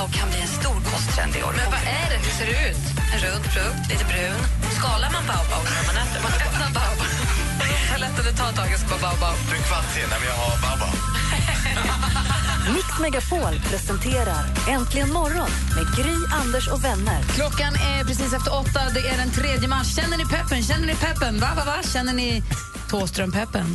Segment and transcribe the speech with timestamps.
[0.00, 1.54] Baobab kan bli en stor kosttrend i år.
[1.60, 2.18] Men vad är det?
[2.26, 2.84] Hur ser det ut?
[3.12, 4.40] En rund frukt, lite brun.
[4.78, 6.20] Skalar man baobab när man äter?
[6.26, 7.10] Man öppnar baobab.
[7.90, 9.36] Hur lätt är det att ta tag i en skål baobab?
[9.48, 10.94] Du är kvart sen när vi har Baobab.
[12.74, 14.42] Mix Megapol presenterar
[14.74, 17.20] Äntligen morgon med Gry, Anders och vänner.
[17.36, 18.80] Klockan är precis efter åtta.
[18.96, 19.88] Det är den 3 mars.
[19.96, 20.62] Känner ni peppen?
[20.62, 21.40] Känner ni peppen?
[21.40, 21.78] Va, va, va?
[21.92, 22.28] Känner ni
[22.90, 23.66] Tåström-peppen?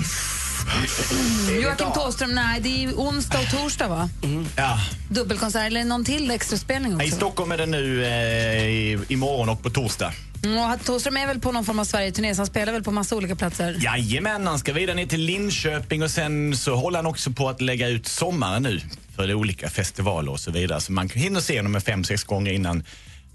[1.62, 4.10] Joakim Tåström, nej, det är onsdag och torsdag, va?
[4.56, 4.80] Ja.
[5.10, 7.16] Dubbelkonsert eller någon till extraspelning I också?
[7.16, 10.14] Stockholm är det nu eh, i, imorgon och på torsdag.
[10.44, 12.92] Mm, och Tåström är väl på någon form av Sverige-turné, så han spelar väl på
[12.92, 13.78] massa olika platser?
[13.82, 17.62] Jajamän, han ska vidare ner till Linköping och sen så håller han också på att
[17.62, 18.82] lägga ut sommaren nu
[19.16, 20.82] för olika festivaler och så vidare.
[20.82, 22.84] Så man hinner se honom en fem, sex gånger innan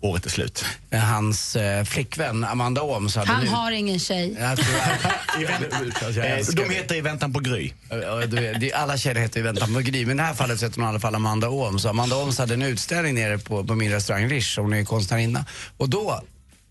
[0.01, 0.65] året är slut.
[0.93, 3.51] Hans eh, flickvän Amanda Ooms hade Han nu...
[3.51, 4.37] har ingen tjej.
[4.39, 4.59] Jag
[6.27, 7.73] Eh, De heter I väntan på Gry.
[8.75, 10.85] Alla tjejer heter ju Väntan på Gry, men i det här fallet så heter hon
[10.85, 11.87] i alla fall Amanda Ooms.
[11.87, 15.45] Amanda Ooms hade en utställning nere på, på min restaurang Rish, hon är konstnärinna.
[15.77, 16.23] Och då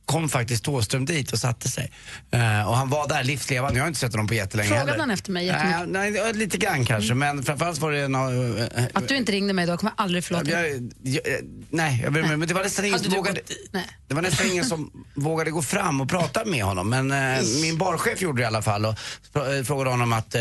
[0.10, 1.92] kom faktiskt Thåström dit och satte sig.
[2.32, 5.00] Eh, och han var där livslevande, jag har inte sett honom på jättelänge Frågade heller.
[5.00, 5.90] han efter mig Nej, jättemycket?
[5.90, 8.16] nej, det var lite grann kanske, men framförallt var det en...
[8.16, 10.50] eh, Att du inte ringde mig då kommer jag aldrig förlåta.
[10.52, 10.70] jag,
[11.04, 13.40] jag, jag, nej, jag ber ursäkt, men det var nästan ingen som vågade...
[13.40, 13.86] gått Nej.
[14.08, 16.90] Det var nästan ingen som vågade gå fram och prata med honom.
[16.90, 17.08] Men
[17.62, 18.96] min barchef gjorde det i alla fall och
[19.66, 20.36] frågade honom att,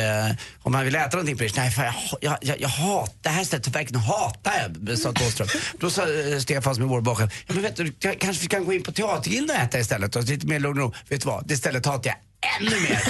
[0.62, 1.44] om han ville äta någonting på.
[1.56, 3.68] Nej, för jag, jag, jag, hatar det här stället.
[3.68, 4.52] Verkligen hatar
[4.86, 5.48] jag, sa Thåström.
[5.80, 6.02] Då sa
[6.40, 8.92] Stefan som är vår barchef, ja, men vet du, kanske vi kan gå in på
[8.92, 10.16] Teatergilden och äta istället.
[10.16, 10.94] Och lite mer lugn och ro.
[11.08, 13.00] Vet du vad, det stället hatar jag ännu mer.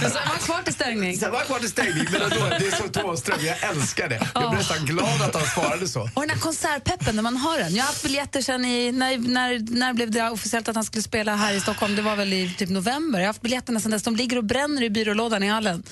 [0.00, 1.16] Men så är man kvar till stängning.
[1.16, 4.28] Sen var kvar till stängning, men ändå, det är så Thåström, jag älskar det.
[4.34, 6.00] Jag blev nästan glad att han svarade så.
[6.14, 7.74] Och den här konsertpeppen när man har den.
[7.74, 11.02] Jag har haft biljetter sen i, när, när, när blev det officiellt att han skulle
[11.02, 11.96] spela här i Stockholm?
[11.96, 13.18] Det var väl i typ november.
[13.18, 14.02] Jag har haft biljetterna sen dess.
[14.02, 15.82] De ligger och bränner i byrålådan i hallen.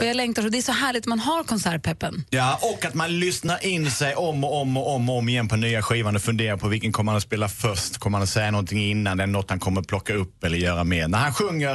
[0.00, 0.48] Och jag längtar så.
[0.48, 2.24] Det är så härligt att man har konsertpeppen.
[2.30, 5.48] Ja, och att man lyssnar in sig om och om och om, och om igen
[5.48, 7.98] på nya skivan och funderar på vilken kommer han att spela först.
[7.98, 9.20] Kommer han att säga någonting innan?
[9.20, 11.08] Är det något han kommer plocka upp eller göra mer?
[11.08, 11.72] När han sjunger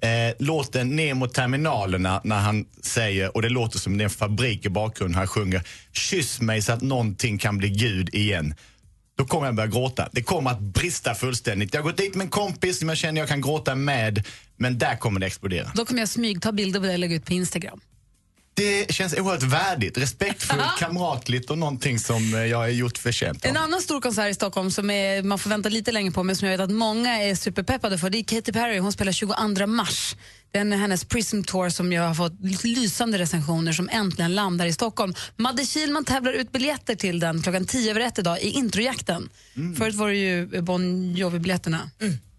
[0.00, 4.10] eh, låten ner mot terminalerna när han säger, och det låter som det är en
[4.10, 8.54] fabrik i bakgrunden, han sjunger Kyss mig så att någonting kan bli Gud igen.
[9.16, 10.08] Då kommer jag börja gråta.
[10.12, 11.74] Det kommer att brista fullständigt.
[11.74, 14.26] Jag har gått dit med en kompis som jag känner jag kan gråta med,
[14.56, 15.72] men där kommer det explodera.
[15.74, 17.80] Då kommer jag smyg ta bilder på det och lägga ut på Instagram.
[18.54, 23.50] Det känns oerhört värdigt, respektfullt, kamratligt och någonting som eh, jag har gjort förtjänt av.
[23.50, 26.36] En annan stor konsert i Stockholm som är, man får vänta lite länge på men
[26.36, 28.78] som jag vet att många är superpeppade för det är Katy Perry.
[28.78, 30.16] Hon spelar 22 mars.
[30.52, 34.72] Det är hennes Prism Tour som jag har fått lysande recensioner som äntligen landar i
[34.72, 35.14] Stockholm.
[35.36, 39.28] Madde Kihlman tävlar ut biljetter till den klockan 10 över ett idag i introjakten.
[39.78, 41.90] Förut var det ju Bon Jovi-biljetterna.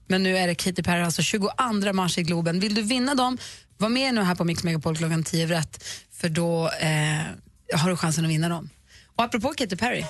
[0.07, 1.49] Men nu är det Katy Perry, alltså 22
[1.93, 2.59] mars i Globen.
[2.59, 3.37] Vill du vinna dem,
[3.77, 5.83] var med nu här på Mix Megapol klockan 10 över ett,
[6.17, 8.69] för då eh, har du chansen att vinna dem.
[9.15, 10.05] Och apropå Katy Perry.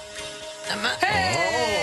[1.02, 1.75] Katy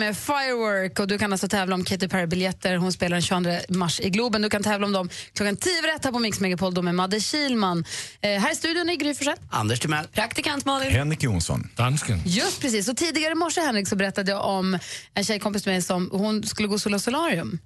[0.00, 2.76] med Firework och du kan alltså tävla om Katy Perry-biljetter.
[2.76, 4.42] Hon spelar den 22 mars i Globen.
[4.42, 6.94] Du kan tävla om dem klockan 10 över ett här på Mix Megapol då med
[6.94, 7.84] Madde Kilman.
[8.20, 9.36] Eh, här i studion är Gry Forssell.
[9.50, 10.06] Anders Timell.
[10.06, 10.90] Praktikant Malin.
[10.92, 11.68] Henrik Jonsson.
[11.76, 12.20] Dansken.
[12.24, 12.88] Just precis.
[12.88, 14.78] Och tidigare i morse Henrik, så berättade jag om
[15.14, 17.58] en tjejkompis med mig som hon skulle gå Sola Solarium.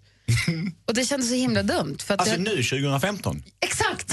[0.87, 1.97] Och det kändes så himla dumt.
[2.05, 3.43] För att Alltså jag, nu, 2015?
[3.61, 4.13] Exakt!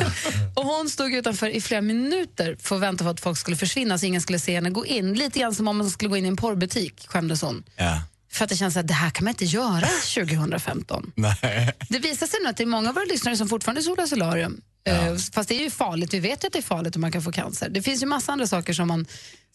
[0.54, 3.98] och hon stod utanför i flera minuter för att vänta på att folk skulle försvinna
[3.98, 5.14] så ingen skulle se henne gå in.
[5.14, 7.64] Lite grann som om man skulle gå in i en porrbutik, skämdes hon.
[7.76, 8.02] Ja.
[8.32, 11.12] För att det känns att det här kan man inte göra 2015.
[11.14, 11.72] Nej.
[11.88, 14.60] Det visar sig nu att det är många av våra lyssnare som fortfarande solar solarium.
[14.88, 17.12] Eh, Fast det är ju farligt, vi vet ju att det är farligt och man
[17.12, 17.68] kan få cancer.
[17.68, 19.06] Det finns ju massa andra saker som man,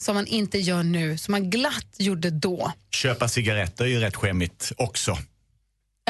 [0.02, 2.72] som man inte gör nu, som man glatt gjorde då.
[2.92, 5.18] Köpa cigaretter är ju rätt skämmigt också.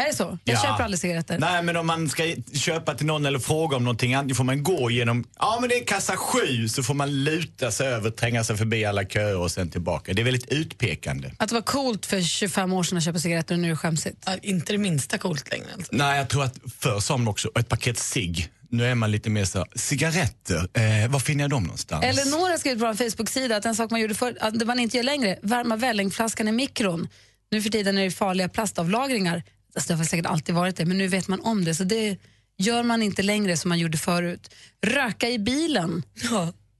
[0.01, 0.37] Är det så?
[0.43, 0.61] Jag Ja.
[0.61, 1.39] köper aldrig cigaretter.
[1.39, 4.63] Nej, men om man ska köpa till någon eller fråga om någonting, antingen får man
[4.63, 8.43] gå genom, ja men det är kassa sju, så får man luta sig över, tränga
[8.43, 10.13] sig förbi alla köer och sen tillbaka.
[10.13, 11.31] Det är väldigt utpekande.
[11.37, 13.77] Att det var coolt för 25 år sedan att köpa cigaretter och nu är det
[13.77, 14.17] skämsigt.
[14.25, 15.65] Ja, inte det minsta coolt längre.
[15.75, 15.89] Alltså.
[15.95, 19.29] Nej, jag tror att förr sa de också, ett paket cigg, Nu är man lite
[19.29, 22.05] mer så, cigaretter, eh, var finner jag dem någonstans?
[22.05, 24.97] Eleonora skrev på vår Facebook-sida att en sak man gjorde förr, att det man inte
[24.97, 27.07] gör längre, värma vällingflaskan i mikron.
[27.51, 29.43] Nu för tiden är det farliga plastavlagringar.
[29.75, 31.75] Alltså det har säkert alltid varit det, men nu vet man om det.
[31.75, 32.17] Så det
[32.57, 34.53] gör man inte längre som man gjorde förut.
[34.85, 36.03] Röka i bilen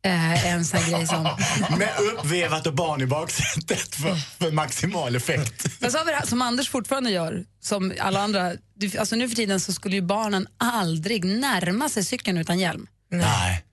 [0.06, 1.24] eh, är en sån grej som...
[1.78, 5.66] Med uppvevat och barn i baksätet för, för maximal effekt.
[5.80, 8.52] Men så har vi det här som Anders fortfarande gör, som alla andra.
[8.76, 12.88] Du- Alltså nu för tiden så skulle ju barnen aldrig närma sig cykeln utan hjälm.
[13.12, 13.64] Nej.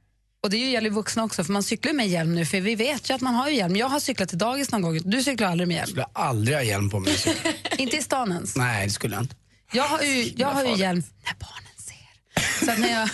[0.43, 3.11] Och det gäller ju vuxna också, för man cyklar med hjälm nu, för vi vet
[3.11, 3.77] ju att man har ju hjälm.
[3.77, 5.87] Jag har cyklat till dagis någon gång, du cyklar aldrig med hjälm.
[5.87, 7.17] skulle aldrig ha hjälm på mig.
[7.79, 8.57] inte i stan ens.
[8.57, 9.37] Nej, det skulle jag inte.
[9.73, 12.65] Jag har ju, jag har ju hjälm när barnen ser.
[12.67, 13.09] Så att när, jag,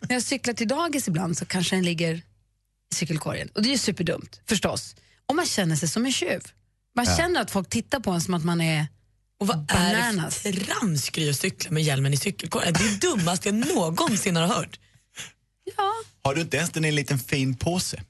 [0.00, 3.48] när jag cyklar till dagis ibland så kanske den ligger i cykelkorgen.
[3.54, 4.96] Och det är ju superdumt, förstås.
[5.26, 6.40] Och man känner sig som en tjuv.
[6.96, 7.16] Man Ja.
[7.16, 8.86] känner att folk tittar på en som att man är
[9.40, 10.46] Och vad bananas.
[10.46, 12.72] är det för cykla med hjälmen i cykelkorgen?
[12.72, 14.78] Det är det dummaste jag någonsin har hört.
[16.24, 18.02] Har du inte ens den i en liten fin påse?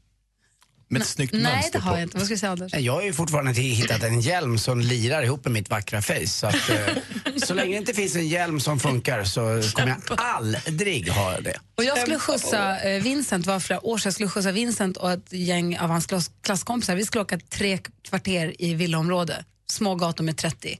[0.89, 1.99] Med ett snyggt Nej, mönster det har på?
[1.99, 2.17] jag inte.
[2.19, 2.73] Vad ska jag säga Anders?
[2.73, 6.03] Nej, Jag har ju fortfarande inte hittat en hjälm som lirar ihop med mitt vackra
[6.03, 6.27] face.
[6.27, 9.41] Så, att, eh, så länge det inte finns en hjälm som funkar så
[9.75, 11.59] kommer jag aldrig ha det.
[11.75, 15.13] Och jag skulle skjutsa eh, Vincent, var flera år sedan, jag skulle skjutsa Vincent och
[15.13, 16.97] ett gäng av hans klass- klasskompisar.
[16.97, 17.79] Vi skulle åka tre
[18.09, 20.79] kvarter i villaområde, små gator med 30.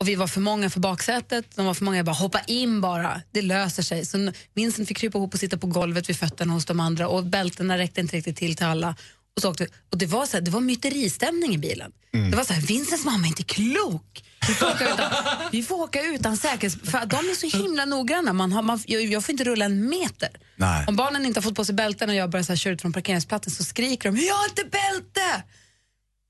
[0.00, 2.80] Och vi var för många för baksätet, de var för många, jag bara hoppa in
[2.80, 4.06] bara, det löser sig.
[4.06, 7.24] Så Vincent fick krypa ihop och sitta på golvet vid fötterna hos de andra och
[7.24, 8.96] bältena räckte inte riktigt till till alla.
[9.36, 9.70] Och, så åkte, vi.
[9.90, 11.92] och det var, så här, det var myteristämning i bilen.
[12.12, 14.24] Det var så här, Vincents mamma är inte klok.
[14.48, 15.10] Vi får åka utan,
[15.52, 16.90] vi får åka utan säkerhets...
[16.90, 18.32] För de är så himla noggranna.
[18.32, 20.28] Man har, man, jag, jag får inte rulla en meter.
[20.56, 20.84] Nej.
[20.88, 22.80] Om barnen inte har fått på sig bälten och jag börjar så här, köra ut
[22.80, 25.44] från parkeringsplatsen så skriker de “Jag har inte bälte!”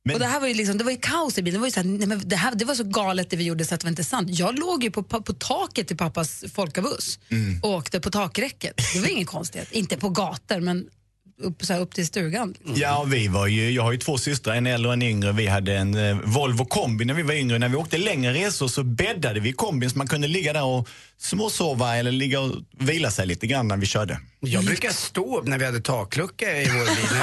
[0.04, 1.54] Men- och det här var ju liksom, det var ju kaos i bilen.
[1.54, 3.44] Det var, ju så här, nej, men det, här, det var så galet det vi
[3.44, 4.28] gjorde så att det var inte sant.
[4.30, 7.18] Jag låg ju på, på, på taket i pappas folkabuss
[7.62, 8.76] och åkte på takräcket.
[8.94, 9.72] Det var ingen konstighet.
[9.72, 10.86] Inte på gator, men
[11.42, 12.54] upp, så här, upp till stugan.
[12.74, 15.32] Ja, vi var ju, jag har ju två systrar, en äldre och en yngre.
[15.32, 17.58] Vi hade en eh, Volvo kombi när vi var yngre.
[17.58, 20.88] När vi åkte längre resor så bäddade vi kombin så man kunde ligga där och
[21.20, 24.20] småsova eller ligga och vila sig lite grann när vi körde.
[24.40, 27.22] Jag brukar stå upp när vi hade taklucka i vår bil.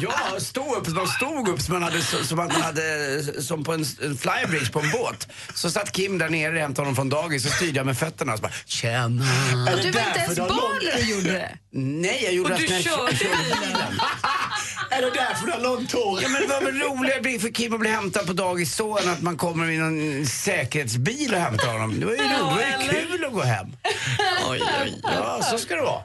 [0.00, 0.88] Ja, stå upp.
[0.88, 4.72] Man stod upp som man hade, som att man hade som på en, en flybridge
[4.72, 5.28] på en båt.
[5.54, 8.32] Så satt Kim där nere och hämtade honom från dagis och styrde jag med fötterna
[8.32, 9.24] och så bara tjena.
[9.68, 11.58] Är det Du var inte därför ens barn när du gjorde det.
[11.72, 14.00] Nej, jag gjorde det när jag körde bilen.
[14.90, 16.20] Är det därför du har långt hår?
[16.22, 19.08] Ja, men det var väl roligare för Kim att bli hämtad på dagis så än
[19.08, 22.00] att man kommer i någon säkerhetsbil och hämtar honom.
[22.00, 22.38] Det var ju roligt.
[22.38, 23.76] Det var ju kul att gå hem.
[24.50, 25.00] Oj, oj.
[25.02, 26.02] Ja, så ska det vara.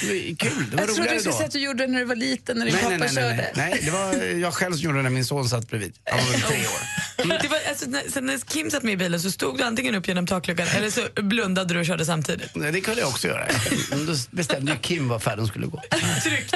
[0.00, 0.70] Det kul.
[0.70, 2.58] Det var Jag trodde du skulle säga att du gjorde det när du var liten,
[2.58, 3.36] när din Nej, pappa nej, nej, körde.
[3.36, 3.52] nej.
[3.54, 5.94] nej, det var jag själv som gjorde det när min son satt bredvid.
[6.10, 7.02] Han var väl tre år.
[7.42, 9.94] Det var, alltså, när, sen när Kim satt med i bilen så stod du antingen
[9.94, 12.50] upp genom takluckan eller så blundade du och körde samtidigt.
[12.54, 13.48] Nej, det kunde jag också göra.
[13.90, 15.82] Men Då bestämde ju Kim var färden skulle gå.
[16.22, 16.54] Tryggt.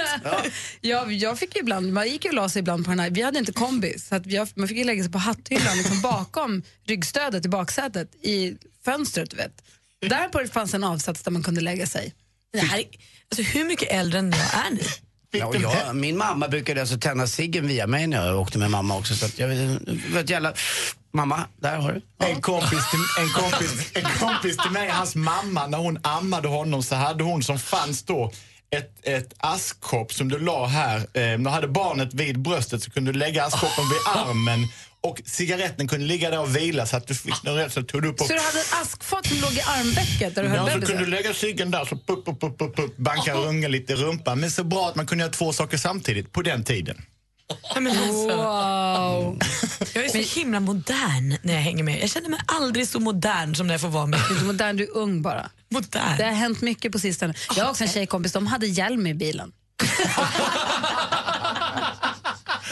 [0.81, 3.11] Ja, jag fick ju ibland, man gick ju och la sig ibland på den här,
[3.11, 6.01] vi hade inte kombi så att jag, man fick ju lägga sig på hatthyllan liksom
[6.01, 9.63] bakom ryggstödet i baksätet i fönstret du vet.
[10.01, 12.15] Där på det fanns en avsats där man kunde lägga sig.
[12.53, 12.85] Det här, är-
[13.31, 14.83] alltså, hur mycket äldre än jag är ni?
[15.31, 18.71] Ja, och jag, min mamma brukade alltså tända ciggen via mig när jag åkte med
[18.71, 19.15] mamma också.
[19.15, 20.53] Så att jag vet, jävla...
[21.13, 22.27] Mamma, där har du.
[22.27, 26.83] En kompis, till, en, kompis, en kompis till mig, hans mamma, när hon ammade honom
[26.83, 28.33] så hade hon som fanns då
[28.71, 30.97] ett, ett askkopp som du la här.
[31.13, 34.69] Eh, då hade barnet vid bröstet så kunde du lägga askkoppen vid armen
[35.07, 38.03] och cigaretten kunde ligga där och vila så att du fick någon rätt så tog
[38.03, 40.69] du upp och Så du hade ett askfat som låg i armvecket där du höll
[40.69, 43.45] Ja, så kunde du lägga ciggen där så pupp, pupp, pupp, pupp, pupp, banka och
[43.45, 44.41] runga lite i rumpan.
[44.41, 47.03] Men så bra att man kunde göra två saker samtidigt på den tiden.
[47.75, 49.39] Men alltså, Wow.
[49.95, 52.03] jag är så himla modern när jag hänger med.
[52.03, 54.21] Jag känner mig aldrig så modern som när jag får vara med.
[54.31, 55.51] Du är modern, du är ung bara.
[55.71, 56.17] Modern.
[56.19, 57.35] Det har hänt mycket på sistone.
[57.57, 59.53] Jag har också en tjejkompis, de hade hjälm i bilen.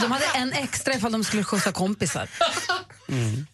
[0.00, 2.28] De hade en extra ifall de skulle skjutsa kompisar.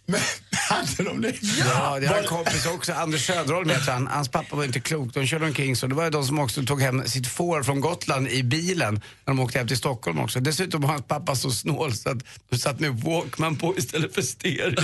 [0.07, 0.21] Men
[0.69, 1.35] hade de det?
[1.43, 4.07] Ja, jag har en kompis också, Anders Söderholm heter han.
[4.07, 5.15] Hans pappa var inte klok.
[5.15, 5.87] De körde omkring så.
[5.87, 9.01] Det var ju de som också tog hem sitt får från Gotland i bilen när
[9.35, 10.41] de åkte hem till Stockholm också.
[10.41, 12.19] Dessutom var hans pappa så snål så att
[12.51, 14.75] de satt med Walkman på istället för stereo.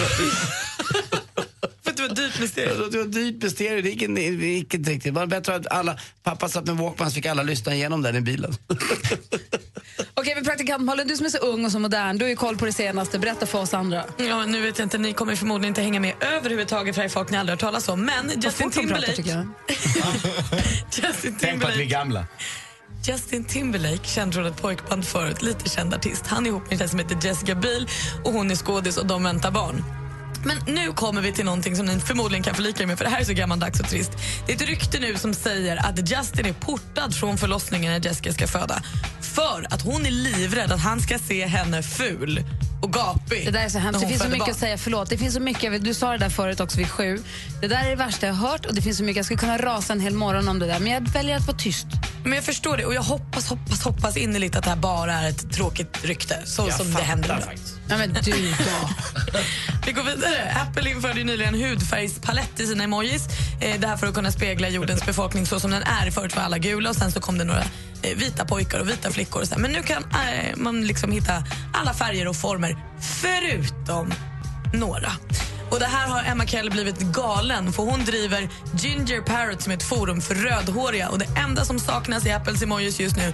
[1.97, 2.89] Det var dyrt med stereo.
[2.91, 5.15] Det var dyrt med stereo, det gick, inte- det gick inte riktigt.
[5.15, 8.17] Det var bättre att alla, pappa satt med Walkman så fick alla lyssna igenom den
[8.17, 8.57] i bilen.
[10.27, 12.37] Okej, men praktikant Malin, du som är så ung och så modern, du har ju
[12.37, 13.19] koll på det senaste.
[13.19, 14.05] Berätta för oss andra.
[14.17, 17.09] Ja, nu vet jag inte, ni kommer förmodligen inte hänga med överhuvudtaget för det är
[17.09, 18.05] folk ni aldrig har hört talas om.
[18.05, 19.47] Men Justin pratar, Timberlake, tycker jag.
[21.09, 22.27] Justin Tänk på att vi är Timberlake, gamla.
[23.05, 26.27] Justin Timberlake, känd från ett pojkband förut, lite känd artist.
[26.27, 27.89] Han är ihop med en tjej som heter Jessica Biel
[28.25, 29.85] och hon är skådis och de väntar barn.
[30.45, 33.11] Men nu kommer vi till någonting som ni förmodligen kan förlika er med, för det
[33.11, 34.11] här är så gammaldags och trist.
[34.47, 38.33] Det är ett rykte nu som säger att Justin är portad från förlossningen när Jessica
[38.33, 38.83] ska föda.
[39.21, 42.45] För att hon är livrädd att han ska se henne ful
[42.83, 43.45] och gapig.
[43.47, 44.01] Det där är så hemskt.
[44.01, 44.51] Det finns så mycket barn.
[44.51, 44.79] att säga.
[44.79, 45.11] Förlåt.
[45.11, 45.85] Det finns så mycket.
[45.85, 47.19] Du sa det där förut också vid sju.
[47.61, 49.17] Det där är det värsta jag har hört och det finns så mycket.
[49.17, 50.79] Jag skulle kunna rasa en hel morgon om det där.
[50.81, 51.87] Men jag väljer att vara tyst.
[52.25, 55.29] Men jag förstår det och jag hoppas, hoppas, hoppas innerligt att det här bara är
[55.29, 56.43] ett tråkigt rykte.
[56.45, 57.76] Så Jag som det händer faktiskt.
[57.89, 58.89] Nej, men du då.
[59.87, 60.53] Vi går vidare.
[60.63, 63.29] Apple införde nyligen hudfärgspalett i sina emojis.
[63.61, 66.11] Eh, det här för att kunna spegla jordens befolkning så som den är.
[66.11, 67.63] Förut var alla gula och sen så kom det några
[68.03, 69.41] eh, vita pojkar och vita flickor.
[69.41, 69.59] Och så.
[69.59, 74.13] Men nu kan eh, man liksom hitta alla färger och former förutom
[74.73, 75.13] några.
[75.71, 79.77] Och det här har Emma Kell blivit galen för hon driver Ginger Parrot som är
[79.77, 83.33] ett forum för rödhåriga och det enda som saknas i Apples emojis just nu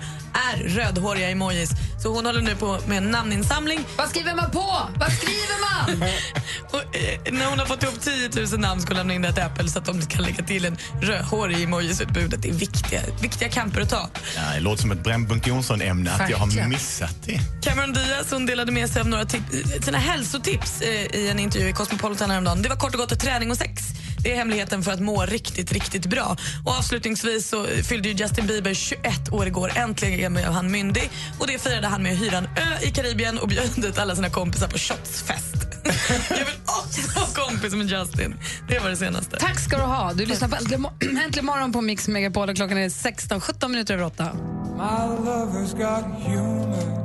[0.53, 1.71] är rödhåriga emojis.
[2.03, 4.79] Så hon håller nu på med en namninsamling Vad skriver man på?
[4.97, 6.03] Vad skriver man?
[6.71, 9.33] och, eh, när hon har fått ihop 10 000 namn ska hon lämna in det
[9.33, 12.43] till Apple så att de kan lägga till en rödhårig i emojisutbudet.
[12.43, 14.11] Det är viktiga, viktiga kamper att ta.
[14.37, 17.41] Ja, det låter som ett Brännpunkt Jonsson-ämne att jag har missat det.
[17.63, 20.89] Cameron Diaz hon delade med sig av några tip- sina hälsotips eh,
[21.21, 22.63] i en intervju i Cosmopolitan häromdagen.
[22.63, 23.83] Det var kort och gott träning och sex.
[24.25, 26.37] Det är hemligheten för att må riktigt, riktigt bra.
[26.65, 29.73] Och avslutningsvis så fyllde ju Justin Bieber 21 år igår.
[29.77, 31.11] Äntligen blev han myndig.
[31.39, 34.17] Och det firade han med att hyra en ö i Karibien och bjöd dit alla
[34.17, 35.55] sina kompisar på shotsfest.
[36.31, 38.35] Jag vill också vara kompis med Justin.
[38.69, 39.37] Det var det senaste.
[39.37, 40.13] Tack ska du ha.
[40.13, 43.95] Du lyssnar på Äntligen, mo- Äntligen morgon på Mix Megapol och klockan är 16-17 minuter
[43.95, 44.31] över 8.
[44.77, 44.83] My
[45.31, 47.03] lover's got humor.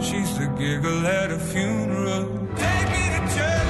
[0.00, 2.24] She's the giggle at a funeral.
[2.58, 3.65] Take me to church.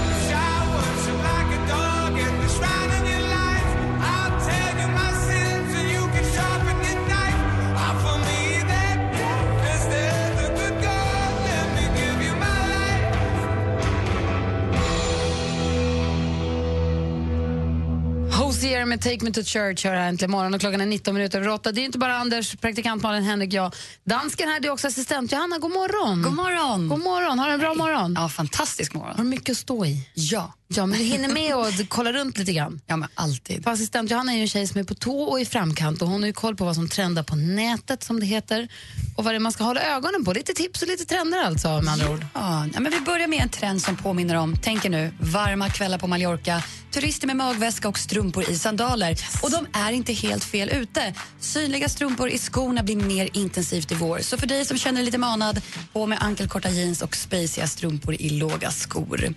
[18.56, 21.38] Hosier med Take Me To Church hör här äntligen morgon och klockan är 19 minuter
[21.38, 21.72] över 8.
[21.72, 23.75] Det är inte bara Anders, praktikant Malin, Henrik, jag.
[24.04, 25.58] Dansken här, det är också assistent Johanna.
[25.58, 26.22] God morgon.
[26.22, 26.88] God morgon.
[26.88, 27.38] God morgon.
[27.38, 28.14] Har du en bra morgon?
[28.18, 29.16] Ja, fantastisk morgon.
[29.16, 30.08] Har du mycket att stå i?
[30.14, 30.52] Ja.
[30.68, 32.80] Ja, men du hinner med och kolla runt lite grann.
[32.86, 33.64] Ja, men alltid.
[33.64, 36.08] För assistent Johanna är ju en tjej som är på tå och i framkant och
[36.08, 38.68] hon har ju koll på vad som trendar på nätet som det heter
[39.16, 40.32] och vad det är man ska hålla ögonen på.
[40.32, 42.26] Lite tips och lite trender alltså med andra ord.
[42.34, 45.70] Ja, ja, men vi börjar med en trend som påminner om, tänk er nu, varma
[45.70, 49.17] kvällar på Mallorca, turister med magväska och strumpor i sandaler.
[49.43, 51.15] Och de är inte helt fel ute.
[51.41, 54.19] Synliga strumpor i skorna blir mer intensivt i vår.
[54.19, 55.62] Så för dig som känner dig lite manad,
[55.93, 59.35] på med ankelkorta jeans och spaciga strumpor i låga skor.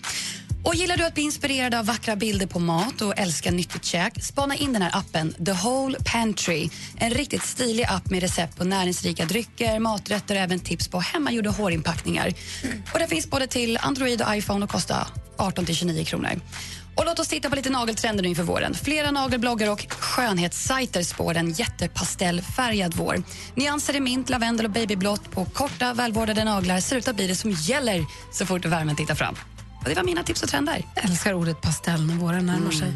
[0.63, 4.23] Och gillar du att bli inspirerad av vackra bilder på mat och älskar nyttigt käk?
[4.23, 6.69] Spana in den här appen The Whole Pantry.
[6.97, 11.49] En riktigt stilig app med recept på näringsrika drycker, maträtter och även tips på hemmagjorda
[11.49, 12.33] hårinpackningar.
[12.93, 16.39] Och det finns både till Android och iPhone och kostar 18 till 29 kronor.
[16.99, 18.73] Och låt oss titta på lite nageltrender nu inför våren.
[18.73, 23.23] Flera nagelbloggar och skönhetssajter spår en jättepastellfärgad vår.
[23.55, 27.35] Nyanser i mint, lavendel och babyblått på korta, välvårdade naglar ser ut att bli det
[27.35, 29.35] som gäller så fort värmen tittar fram.
[29.79, 30.85] Och det var mina tips och trender.
[30.95, 32.93] Jag älskar ordet pastell när våren närmar sig.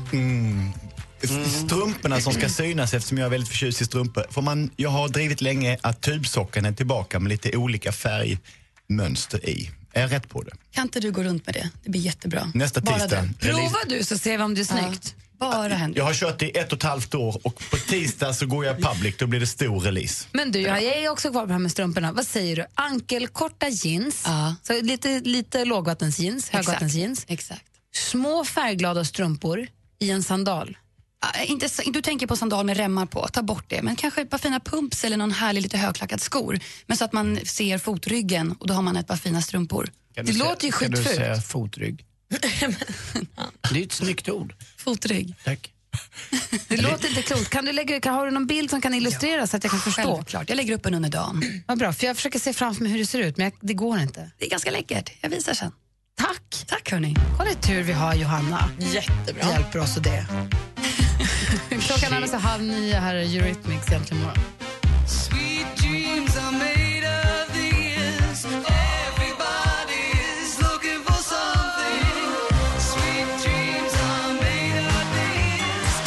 [1.66, 4.26] Strumporna som ska synas eftersom jag är väldigt förtjust i strumpor.
[4.30, 9.70] Får man, jag har drivit länge att tubsockan är tillbaka med lite olika färgmönster i.
[9.94, 10.52] Är jag rätt på det?
[10.72, 11.70] Kan inte du gå runt med det?
[11.84, 12.52] Det blir jättebra.
[12.54, 13.22] Nästa Bara tisdag.
[13.22, 13.48] det.
[13.50, 15.16] Prova du så ser vi om det är snyggt.
[15.40, 15.98] Bara Henrik.
[15.98, 18.82] Jag har kört i ett och ett halvt år och på tisdag så går jag
[18.82, 20.28] public, då blir det stor release.
[20.32, 22.12] Men du, jag är också kvar på det här med strumporna.
[22.12, 22.66] Vad säger du?
[22.76, 24.56] Ankelkorta jeans, Ja.
[24.64, 27.26] så lite, lite lågvattensjeans, högvattensjeans.
[27.28, 27.62] Exakt.
[27.96, 29.68] Små färgglada strumpor
[30.00, 30.78] i en sandal.
[31.26, 33.82] Ah, inte, du tänker på sandal med remmar på, ta bort det.
[33.82, 36.60] Men kanske ett par fina pumps eller någon härlig lite högklackad skor.
[36.88, 39.90] Men så att man ser fotryggen och då har man ett par fina strumpor.
[40.16, 41.16] Kan Det låter ju Kan du skitfult.
[41.16, 42.06] säga fotrygg?
[43.74, 44.54] Det är ett snyggt ord.
[44.78, 45.36] Fotrygg.
[45.44, 45.70] Tack.
[46.68, 47.50] Det låter inte klokt.
[47.50, 49.80] Kan du lägga, kan, har du någon bild som kan illustrera så att jag kan
[49.80, 50.16] förstå?
[50.16, 50.50] Självklart.
[50.50, 51.44] Jag lägger upp en under dagen.
[51.68, 53.74] Vad bra, för jag försöker se framför mig hur det ser ut, men jag, det
[53.74, 54.32] går inte.
[54.38, 55.12] Det är ganska läckert.
[55.22, 55.72] Jag visar sen.
[56.18, 56.66] Tack!
[56.68, 57.16] Tack hörni.
[57.38, 58.70] Kolla tur vi har, Johanna.
[58.80, 59.50] Jättebra.
[59.52, 60.26] Hjälper oss och det.
[61.70, 62.96] Klockan närmar sig halv nio.
[62.96, 64.44] Här är Eurythmics egentligen morgon.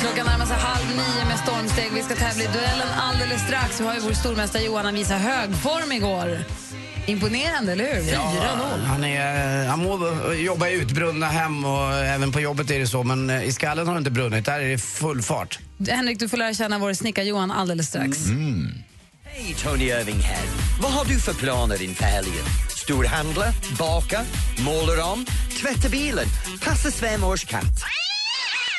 [0.00, 1.90] Klockan närmar sig halv nio med stormsteg.
[1.94, 3.80] Vi ska tävla i duellen alldeles strax.
[3.80, 6.38] Vi har ju vår stormästare Johan visa högform igår.
[7.06, 8.02] Imponerande, eller hur?
[8.02, 8.84] 4-0.
[8.84, 13.02] Han, är, han må jobba i utbrunna hem och även på jobbet är det så,
[13.02, 14.44] men i skallen har det inte brunnit.
[14.44, 15.58] Där är det full fart.
[15.88, 18.18] Henrik, du får lära känna vår snickare Johan alldeles strax.
[19.24, 20.44] Hej, Tony Irving här.
[20.82, 22.44] Vad har du för planer inför helgen?
[22.86, 24.20] storhandla, baka,
[24.64, 25.26] måla om,
[25.60, 26.26] tvätta bilen,
[26.64, 26.90] passa
[27.46, 27.84] katt.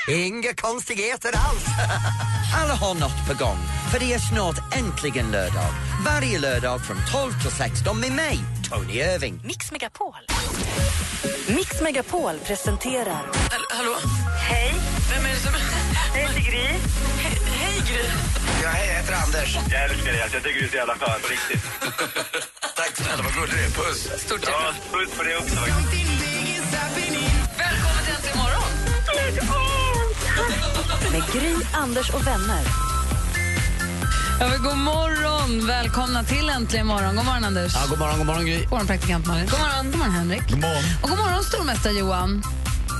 [0.08, 1.66] Inga konstigheter alls!
[2.62, 3.58] Alla har något på gång,
[3.91, 5.70] för det är snart äntligen lördag.
[6.06, 8.39] Varje lördag från 12 till 16 med mig,
[8.70, 9.41] Tony Irving.
[9.44, 10.15] Mix Megapol.
[11.48, 13.22] Mix Megapol presenterar...
[13.70, 13.96] hallå?
[14.39, 14.74] Hej.
[15.12, 15.51] Vem är det som...
[16.15, 16.58] Jag heter Gry.
[16.58, 18.03] Hej, hej Gry.
[18.63, 19.58] Ja, hej, jag heter Anders.
[19.72, 20.22] Jag älskar dig.
[20.34, 21.63] Jag tycker du är så jävla skön, på riktigt.
[22.75, 23.70] Tack snälla, vad gullig du är.
[23.70, 24.22] Puss.
[24.22, 24.53] Stort tack.
[24.53, 25.56] Ja, puss på dig också.
[27.58, 28.63] Välkommen till Äntligen morgon.
[31.12, 32.97] Med Gry, Anders och vänner.
[34.39, 35.67] Ja, men god morgon!
[35.67, 37.15] Välkomna till Äntligen morgon.
[37.15, 37.74] God morgon, Anders.
[37.75, 38.60] Ja, god morgon, god morgon Gry.
[38.62, 39.46] God morgon, praktikant Malin.
[39.46, 40.41] God morgon, god morgon Henrik.
[40.50, 40.84] God morgon.
[41.03, 42.44] Och god morgon, stormästare Johan.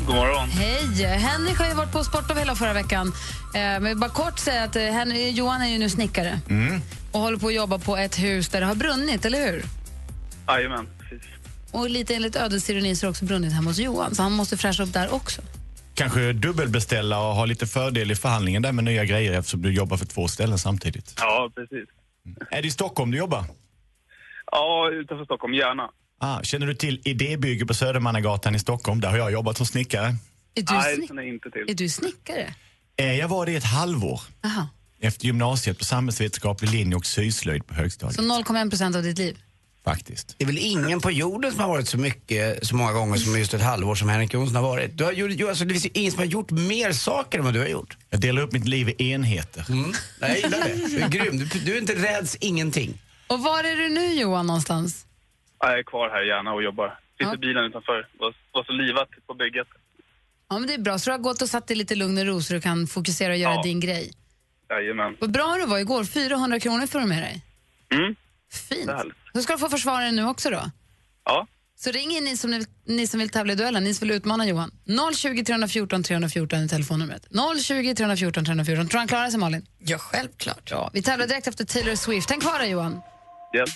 [0.08, 0.50] God morgon.
[0.50, 1.04] Hej!
[1.06, 3.14] Henrik har ju varit på Sportov hela förra veckan.
[3.54, 6.82] Eh, men bara kort säga att eh, Hen- Johan är ju nu snickare Mm.
[7.12, 9.64] och håller på att jobba på ett hus där det har brunnit, eller hur?
[10.48, 11.28] Jajamän, precis.
[11.72, 14.32] Och lite enligt ödets ironi så har det också brunnit hemma hos Johan, så han
[14.32, 15.42] måste fräscha upp där också.
[15.98, 19.98] Kanske dubbelbeställa och ha lite fördel i förhandlingen där med nya grejer eftersom du jobbar
[19.98, 21.14] för två ställen samtidigt.
[21.18, 21.90] Ja, precis.
[22.52, 23.46] Är det i Stockholm du jobbar?
[24.52, 25.90] Ja, utanför Stockholm, gärna.
[26.20, 29.02] Ah, känner du till Idébygge på Södermannagatan i Stockholm?
[29.02, 30.06] Där har jag jobbat som snickare.
[30.56, 31.66] Är du, Nej, snick- känner jag inte till.
[31.70, 32.54] är du snickare?
[32.98, 34.68] Eh, Jag var det i ett halvår Aha.
[35.00, 38.16] efter gymnasiet på samhällsvetenskaplig linje och syslöjd på högstadiet.
[38.16, 39.38] Så 0,1 procent av ditt liv?
[39.88, 40.36] Faktiskt.
[40.38, 43.40] Det är väl ingen på jorden som har varit så mycket, så många gånger som
[43.40, 44.98] just ett halvår som Henrik Jonsson har varit.
[44.98, 47.54] Du har, gjort- alltså, det finns ju ingen som har gjort mer saker än vad
[47.54, 47.98] du har gjort.
[48.10, 49.66] Jag delar upp mitt liv i enheter.
[49.70, 50.88] Nej, jag gillar det.
[50.98, 51.38] Du är grym.
[51.38, 53.02] Du, du är inte rädd ingenting.
[53.28, 55.06] Och var är du nu Johan någonstans?
[55.60, 57.00] Ja, Jag är kvar här gärna och jobbar.
[57.18, 57.38] Sitter Ja.
[57.38, 58.08] bilen utanför.
[58.20, 59.68] Var, var så livat på bygget.
[60.50, 61.00] Ja, men det är bra.
[61.00, 63.32] Så du har gått och satt dig lite lugn och ro så du kan fokusera
[63.34, 63.64] och göra Ja.
[63.64, 64.12] din grej.
[64.70, 65.16] Jajamän.
[65.20, 66.04] Vad bra du var igår.
[66.04, 67.42] 400 kronor får du med dig.
[67.94, 68.16] Mm.
[68.52, 68.92] Fint.
[69.34, 70.72] Då ska du få försvara dig nu också då.
[71.26, 71.48] Ja.
[71.80, 74.18] Så ring in ni som, ni, ni som vill tävla i duellen, ni som vill
[74.18, 74.72] utmana Johan.
[75.16, 77.28] 020 314 314 är telefonnumret.
[77.64, 78.88] 020 314 314.
[78.88, 79.66] Tror han klarar sig Malin?
[79.80, 80.72] Ja, självklart.
[80.72, 82.30] Ja, vi tävlar direkt efter Taylor Swift.
[82.30, 83.02] Tänk kvar där Johan.
[83.58, 83.70] Yes.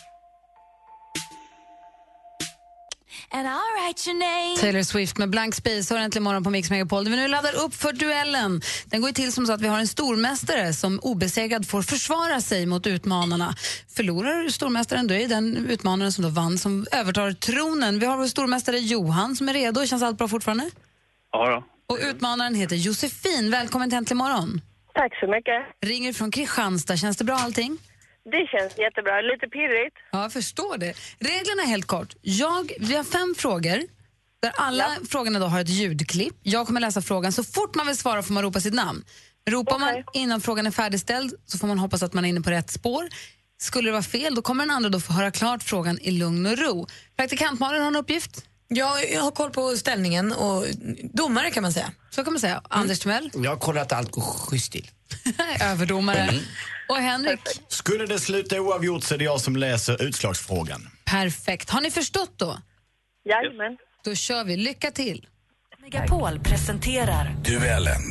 [4.59, 7.09] Taylor Swift med Blank Space har äntligen morgon på Mix Megapol.
[7.09, 8.61] Vi nu laddar upp för duellen.
[8.85, 12.41] Den går ju till som så att vi har en stormästare som obesegrad får försvara
[12.41, 13.55] sig mot utmanarna.
[13.95, 17.99] Förlorar stormästaren, då är den utmanaren som då vann som övertar tronen.
[17.99, 19.85] Vi har vår stormästare Johan som är redo.
[19.85, 20.69] Känns allt bra fortfarande?
[21.31, 21.63] Ja då.
[21.95, 23.51] Och utmanaren heter Josefin.
[23.51, 24.61] Välkommen till Äntligen morgon.
[24.93, 25.63] Tack så mycket.
[25.81, 26.97] Ringer från Kristianstad.
[26.97, 27.77] Känns det bra allting?
[28.23, 29.21] Det känns jättebra.
[29.21, 29.95] Lite pirrigt.
[30.11, 30.93] Ja, jag förstår det.
[31.19, 32.15] Reglerna är helt kort.
[32.21, 33.81] Jag, vi har fem frågor.
[34.41, 36.35] Där alla frågorna då har ett ljudklipp.
[36.43, 37.31] Jag kommer läsa frågan.
[37.31, 39.03] Så fort man vill svara får man ropa sitt namn.
[39.49, 42.49] Ropar man innan frågan är färdigställd så får man hoppas att man är inne på
[42.49, 43.09] rätt spår.
[43.61, 46.45] Skulle det vara fel då kommer den andra då få höra klart frågan i lugn
[46.45, 46.87] och ro.
[47.17, 48.45] Praktikant Malin har en uppgift.
[48.67, 50.65] Ja, jag har koll på ställningen och
[51.13, 51.91] domare kan man säga.
[52.09, 52.61] Så kan man säga.
[52.69, 54.89] Anders Timell, Jag har kollat att allt går schysst till.
[55.61, 56.29] överdomare.
[56.91, 60.89] Och Henrik, Skulle det sluta oavgjort så är det jag som läser utslagsfrågan.
[61.05, 61.69] perfekt.
[61.69, 62.57] Har ni förstått då?
[63.25, 63.77] Jajamän.
[64.03, 64.57] Då kör vi.
[64.57, 65.27] Lycka till.
[65.81, 68.01] Megapol presenterar Duellen.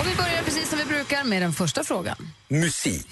[0.00, 2.16] Och vi börjar precis som vi brukar med den första frågan.
[2.48, 3.08] Musik.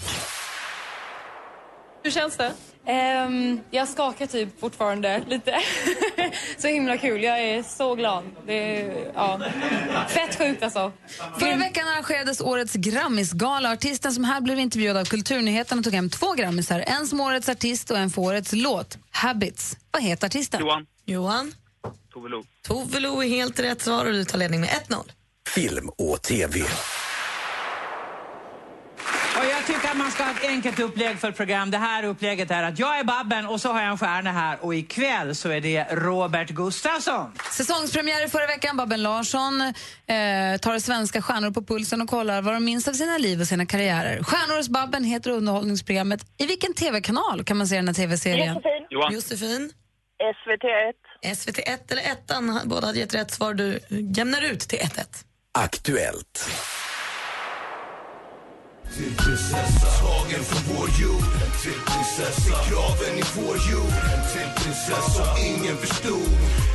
[2.07, 2.53] Hur känns det?
[2.87, 5.59] Ehm, jag skakar typ fortfarande lite.
[6.59, 7.23] så himla kul.
[7.23, 8.25] Jag är så glad.
[8.47, 9.41] Det är, ja,
[10.09, 10.93] fett sjukt alltså.
[11.39, 13.73] Förra veckan arrangerades årets Grammisgala.
[13.73, 16.85] Artisten som här blev intervjuad av Kulturnyheterna tog hem två Grammisar.
[16.87, 18.99] En som årets artist och en för årets låt.
[19.11, 19.77] Habits.
[19.91, 20.61] Vad heter artisten?
[20.61, 20.87] Johan.
[21.05, 21.55] Johan?
[22.13, 22.45] Tove Lo.
[22.63, 25.11] Tove Lo är helt rätt svar och du tar ledning med 1-0.
[25.49, 26.61] Film och TV.
[29.57, 31.71] Jag tycker att man ska ha ett enkelt upplägg för ett program.
[31.71, 34.59] Det här upplägget är att jag är Babben och så har jag en stjärna här
[34.61, 37.33] och ikväll så är det Robert Gustafsson.
[37.53, 38.77] Säsongspremiär i förra veckan.
[38.77, 43.19] Babben Larsson eh, tar svenska stjärnor på pulsen och kollar vad de minns av sina
[43.19, 44.23] liv och sina karriärer.
[44.23, 46.21] Stjärnor hos Babben heter underhållningsprogrammet.
[46.39, 48.55] I vilken tv-kanal kan man se den här tv-serien?
[48.55, 48.87] Josefin.
[48.91, 49.15] Johan.
[49.15, 49.73] Josefin?
[50.23, 50.93] SVT1.
[51.35, 53.55] SVT1 eller 1 Båda hade gett rätt svar.
[53.55, 53.81] Du
[54.17, 55.25] jämnar ut till 1-1.
[55.59, 56.51] Aktuellt.
[58.95, 61.23] Till prinsessa, tagen från vår jord
[61.63, 66.29] Till prinsessa, kraven i vår jord En till prinsessa, ingen förstod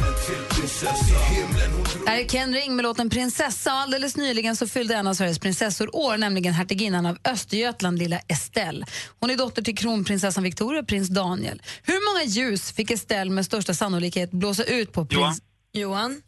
[0.08, 3.72] En till prinsessa, i himlen hon Det här är Ken Ring med låten Prinsessa.
[3.72, 8.86] Alldeles nyligen så fyllde en av Sveriges prinsessor år, nämligen hertiginnan av Östergötland, lilla Estelle.
[9.20, 11.62] Hon är dotter till kronprinsessan Victoria och prins Daniel.
[11.84, 15.30] Hur många ljus fick Estelle med största sannolikhet blåsa ut på Johan.
[15.30, 15.42] prins...
[15.74, 16.22] Johan?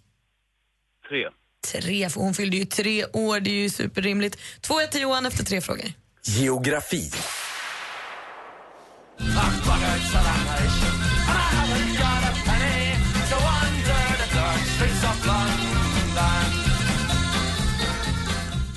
[1.10, 1.43] Tre.
[1.64, 3.40] Tre, för hon fyllde ju tre år.
[3.40, 4.38] Det är ju superrimligt.
[4.62, 5.94] 2-1 till Johan efter tre frågor.
[6.26, 7.12] Geografi.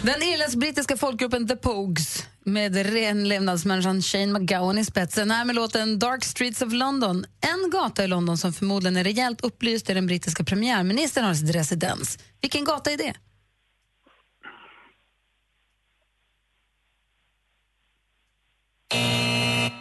[0.07, 6.25] Den irländsk-brittiska folkgruppen The Pogues med renlevnadsmänniskan Shane McGowan i spetsen är med låten Dark
[6.25, 7.27] Streets of London.
[7.41, 11.55] En gata i London som förmodligen är rejält upplyst där den brittiska premiärministern har sitt
[11.55, 12.19] residens.
[12.41, 13.15] Vilken gata är det?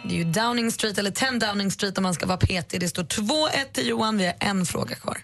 [0.08, 2.80] Det är ju Downing Street, eller 10 Downing Street om man ska vara petig.
[2.80, 5.18] Det står 2-1 till Johan, vi har en fråga kvar.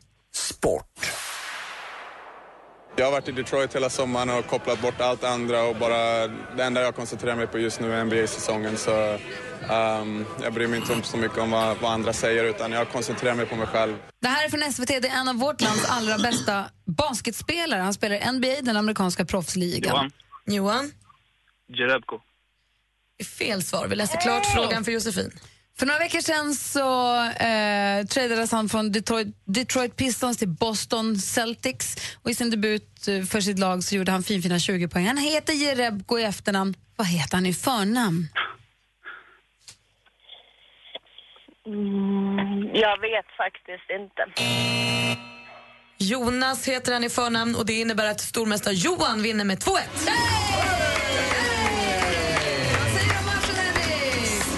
[2.97, 6.27] Jag har varit i Detroit hela sommaren och kopplat bort allt andra och bara
[6.57, 9.19] det enda jag koncentrerar mig på just nu är NBA-säsongen så
[9.71, 12.89] ehm, jag bryr mig inte om så mycket om vad, vad andra säger utan jag
[12.89, 13.97] koncentrerar mig på mig själv.
[14.21, 14.89] Det här är från SVT.
[14.89, 17.81] Det är en av vårt lands allra bästa basketspelare.
[17.81, 19.93] Han spelar i NBA, den amerikanska proffsligan.
[19.95, 20.13] Johan.
[20.47, 20.93] Johan?
[21.69, 22.21] Jerebko.
[23.19, 23.87] Det är fel svar.
[23.89, 25.33] Vi läser klart frågan för Josefin.
[25.79, 32.17] För några veckor sedan så eh, tradades han från Detroit, Detroit Pistons till Boston Celtics.
[32.23, 35.07] Och I sin debut eh, för sitt lag så gjorde han finfina 20 poäng.
[35.07, 36.75] Han heter Jerebko i efternamn.
[36.97, 38.29] Vad heter han i förnamn?
[41.67, 44.43] Mm, jag vet faktiskt inte.
[45.99, 49.79] Jonas heter han i förnamn och det innebär att stormästare Johan vinner med 2-1.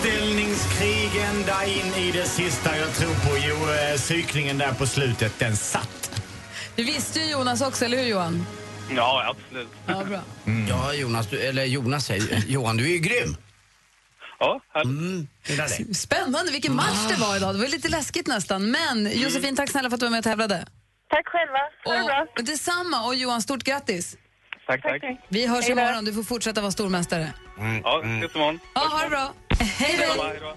[0.00, 2.78] Ställningskrigen där in i det sista.
[2.78, 6.22] Jag tror på jo, eh, cyklingen där på slutet, den satt.
[6.76, 8.46] Det visste ju Jonas också, eller hur Johan?
[8.96, 9.68] Ja, absolut.
[9.86, 10.20] Ja, bra.
[10.68, 13.36] Ja, Jonas, du, eller Jonas säger Johan, du är ju grym.
[14.38, 15.26] Ja, mm.
[15.94, 17.54] Spännande, vilken match det var idag.
[17.54, 18.70] Det var lite läskigt nästan.
[18.70, 20.66] Men Josefin, tack snälla för att du var med och tävlade.
[21.10, 21.58] Tack själva.
[21.84, 22.26] Ha det bra.
[22.38, 23.06] Och detsamma.
[23.06, 24.16] Och Johan, stort grattis.
[24.66, 25.02] Tack, tack.
[25.28, 26.04] Vi hörs Hej imorgon.
[26.04, 27.32] Du får fortsätta vara stormästare.
[27.84, 28.60] Ja, ses imorgon.
[28.74, 29.32] Ja, ha det bra.
[29.58, 30.08] Hej
[30.40, 30.54] då.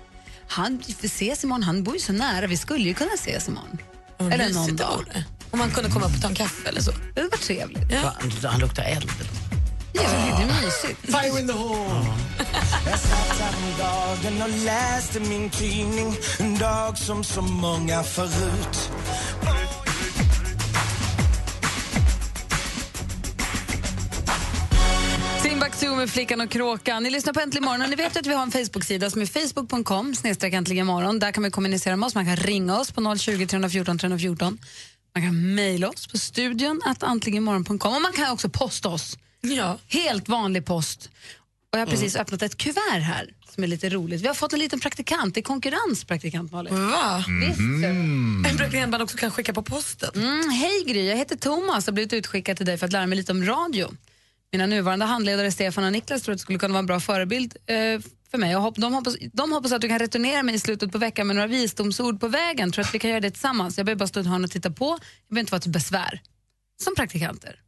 [0.48, 1.64] Han ses imorgon.
[1.64, 2.48] Han bor ju så nära.
[2.48, 3.78] Vi skulle ju kunna ses imorgon.
[4.18, 5.24] Vad eller någon dag.
[5.52, 6.92] Om man kunde komma upp och ta en kaffe eller så.
[7.16, 7.92] Det var trevligt.
[7.92, 8.14] Ja.
[8.20, 9.12] Han, han luktar eld.
[9.94, 11.02] Ja, det är mysigt.
[11.02, 12.06] Fire in the hole.
[12.86, 18.92] Jag satt häromdagen och läste min tidning En dag som så många förut
[25.58, 27.04] Timbuktu med Flickan och Kråkan.
[27.04, 29.26] Ni lyssnar på Äntligen morgon och ni vet att vi har en Facebook-sida som är
[29.26, 30.54] facebook.com snedstreck.
[30.54, 32.16] Där kan man kommunicera med oss.
[32.16, 34.58] Man kan ringa oss på 020 314 314.
[35.16, 39.18] Man kan mejla oss på studion att antligenmorgon.com och man kan också posta oss.
[39.42, 39.78] Ja.
[39.88, 41.10] Helt vanlig post.
[41.72, 44.22] Och jag har precis öppnat ett kuvert här som är lite roligt.
[44.22, 45.34] Vi har fått en liten praktikant.
[45.34, 46.92] Det är konkurrens, praktikant Malin.
[46.92, 47.24] Va?
[47.42, 47.60] Visst.
[48.52, 50.10] En praktikant man också kan skicka på posten.
[50.16, 53.08] Mm, Hej Gry, jag heter Thomas och har blivit utskickad till dig för att lära
[53.08, 53.92] mig lite om radio.
[54.58, 57.58] Mina nuvarande handledare Stefan och Niklas tror att det skulle kunna vara en bra förebild
[57.66, 57.76] eh,
[58.32, 58.56] för mig.
[58.56, 61.28] Och hopp, de, hoppas, de hoppas att du kan returnera mig i slutet på veckan
[61.28, 62.72] med några visdomsord på vägen.
[62.72, 63.78] Tror att vi kan göra det tillsammans.
[63.78, 64.86] Jag behöver bara stå i ett hörn och titta på.
[64.86, 66.22] Jag behöver inte vara till besvär.
[66.84, 67.60] Som praktikanter.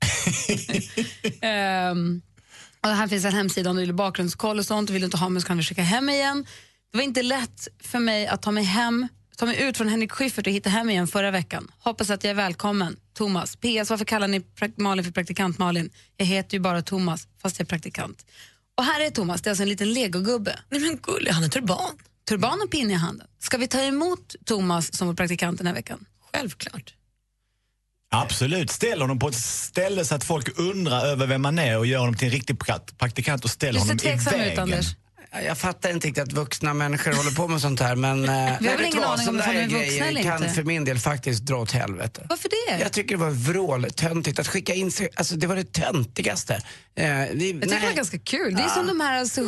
[1.42, 2.22] Ehm,
[2.82, 4.90] och här finns en hemsida om du vill bakgrundskoll och sånt.
[4.90, 6.46] Vill du inte ha mig så kan du skicka hem igen.
[6.92, 9.08] Det var inte lätt för mig att ta mig hem
[9.40, 11.72] ta mig ut från Henrik Schyffert och hitta hem igen förra veckan.
[11.80, 12.98] Hoppas att jag är välkommen.
[13.14, 13.56] Thomas.
[13.56, 14.42] PS, varför kallar ni
[14.78, 15.90] Malin för praktikant Malin?
[16.18, 18.26] Jag heter ju bara Thomas, fast jag är praktikant.
[18.78, 20.60] Och här är Thomas, det är alltså en liten legogubbe.
[20.70, 21.98] Nej men gullig, han har turban.
[22.30, 23.28] Turban och pinne i handen.
[23.40, 26.06] Ska vi ta emot Thomas som vår praktikant den här veckan?
[26.34, 26.94] Självklart.
[28.12, 28.72] Absolut.
[28.72, 32.00] Ställ honom på ett ställe så att folk undrar över vem man är och gör
[32.00, 34.60] honom till en riktig prak- praktikant och ställ Du ser honom i tveksam ut, vägen.
[34.60, 34.96] Anders.
[35.32, 38.24] Jag fattar inte riktigt att vuxna människor håller på med sånt här men...
[38.24, 40.56] eh, nej, väl vet ingen aning om ifall de är vuxna eller kan inte.
[40.56, 42.26] för min del faktiskt dra åt helvete.
[42.30, 42.80] Varför det?
[42.84, 46.54] Jag tycker det var vråltöntigt att skicka in sig, alltså det var det töntigaste.
[46.96, 48.56] Eh, vi, Jag tycker det var ganska kul.
[48.56, 49.42] Det är som de här alltså,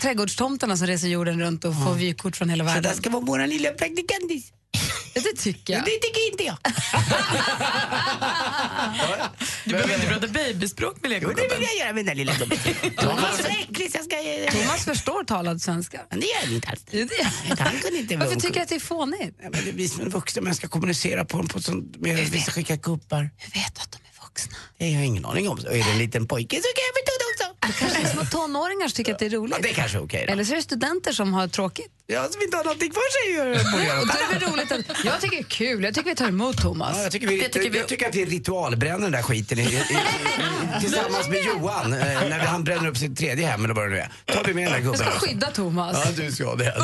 [0.00, 2.82] trädgårdstomtarna som reser jorden runt och får vykort från hela Så världen.
[2.82, 4.52] där ska vara vår lilla praktikantis.
[5.22, 5.84] Det tycker jag.
[5.84, 6.56] Det tycker inte jag.
[9.64, 12.32] Du behöver inte prata babyspråk med Jo, det vill jag göra med den där lilla
[12.34, 12.58] gubben.
[12.96, 14.58] Thomas är äcklig så jag ska...
[14.60, 16.00] Thomas förstår talad svenska.
[16.10, 16.84] Men det gör han inte alls.
[16.90, 19.38] Ja, det- Han kunde inte Varför tycker du att det är fånigt?
[19.42, 22.40] Ja, men det blir som en vuxen man ska kommunicera på, på sånt, med vi
[22.40, 23.30] ska skicka gubbar.
[23.36, 24.52] Hur vet du att de är vuxna?
[24.78, 25.58] Det har jag ingen aning om.
[25.60, 26.95] Så är det en liten pojke så kan jag
[27.66, 29.56] det kanske är små tonåringar som tycker att det är roligt.
[29.58, 30.32] Ja, det kanske är okej då.
[30.32, 31.86] Eller så är det studenter som har tråkigt.
[32.08, 33.40] Ja, som inte har någonting för sig
[34.00, 36.16] Och något då är det roligt att, jag tycker det är kul, jag tycker vi
[36.16, 36.96] tar emot Thomas.
[36.96, 39.58] Ja, jag, tycker vi, Det tycker vi- jag tycker att vi ritualbränner den där skiten
[39.58, 39.80] i, i, i,
[40.80, 43.90] tillsammans med Johan eh, när vi, han bränner upp sitt tredje hem eller vad det
[43.90, 44.10] nu är.
[44.34, 45.26] tar vi med den där Jag gubben ska också.
[45.26, 45.96] skydda Thomas.
[46.04, 46.74] Ja, du ska det.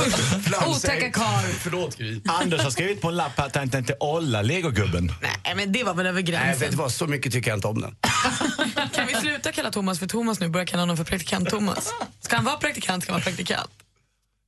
[0.67, 1.45] Otäcka karl.
[1.61, 2.21] Förlåt Gry.
[2.29, 5.13] Anders har skrivit på en lapp att han inte olla legogubben.
[5.45, 6.71] Nej men det var väl över Nej, vet gränsen.
[6.71, 6.93] du vad?
[6.93, 7.97] Så mycket tycker jag inte om den.
[9.23, 11.93] Vi sluta kalla Thomas för Thomas nu börja kalla honom för praktikant Thomas?
[12.21, 13.71] Ska han vara praktikant ska han vara praktikant.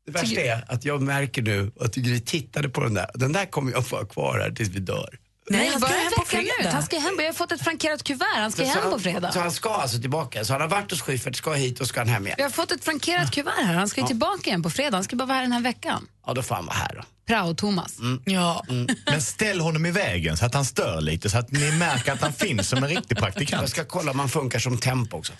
[0.07, 3.11] Det värsta är att jag märker nu att Gry tittade på den där.
[3.15, 5.19] Den där kommer jag få ha kvar här tills vi dör.
[5.51, 6.71] Nej, han bara ska en hem på fredag.
[6.73, 7.15] Han ska hem.
[7.19, 8.37] Jag har fått ett frankerat kuvert.
[8.37, 9.33] Han ska Så hem på fredag.
[9.33, 10.45] Så han ska alltså tillbaka.
[10.45, 12.37] Så han har varit hos Schyffert, ska hit och ska han hem igen.
[12.39, 13.75] Jag har fått ett frankerat kuvert här.
[13.75, 14.97] Han ska ju tillbaka igen på fredag.
[14.97, 16.07] Han ska bara vara här den här veckan.
[16.27, 17.03] Ja, då får han vara här då.
[17.35, 18.21] Prao-Thomas.
[18.25, 18.65] Ja.
[19.07, 22.21] Men ställ honom i vägen så att han stör lite, så att ni märker att
[22.21, 23.69] han finns som en riktig Jag praktikant.
[23.71, 25.33] ska kolla om han funkar som tempo också.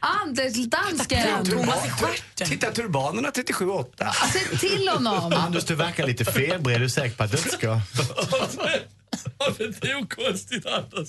[0.00, 1.44] Anders, dansken.
[1.44, 2.48] Thomas i stjärten.
[2.48, 4.12] Titta, turbanerna 37,8.
[4.32, 5.32] Se till honom.
[5.32, 6.76] Anders, du verkar lite febrig.
[6.76, 7.80] Är du säker på att du inte ska...
[9.80, 11.08] Det är okonstigt Anders.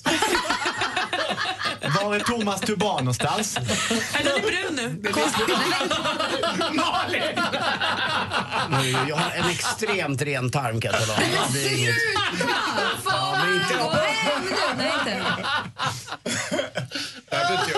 [2.04, 3.58] Var är Thomas turban någonstans?
[3.58, 5.12] Är den brun nu?
[6.74, 7.22] Malin!
[9.08, 11.24] Jag har en extremt ren tarm kan jag tala om.
[13.06, 13.78] Ja, men inte-
[14.78, 15.24] Nej, inte.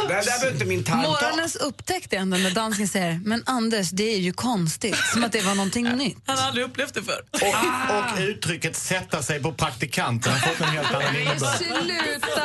[0.07, 1.07] Behöver inte- min tarm ta.
[1.07, 4.95] Morgonens upptäckt är ändå när dansken säger men Anders, det är ju konstigt.
[5.13, 6.17] Som att det var någonting nytt.
[6.25, 7.21] Han har aldrig upplevt det förr.
[7.31, 11.57] Och, och uttrycket sätta sig på praktikanten har fått en helt annan innebörd.
[11.57, 12.41] Sluta!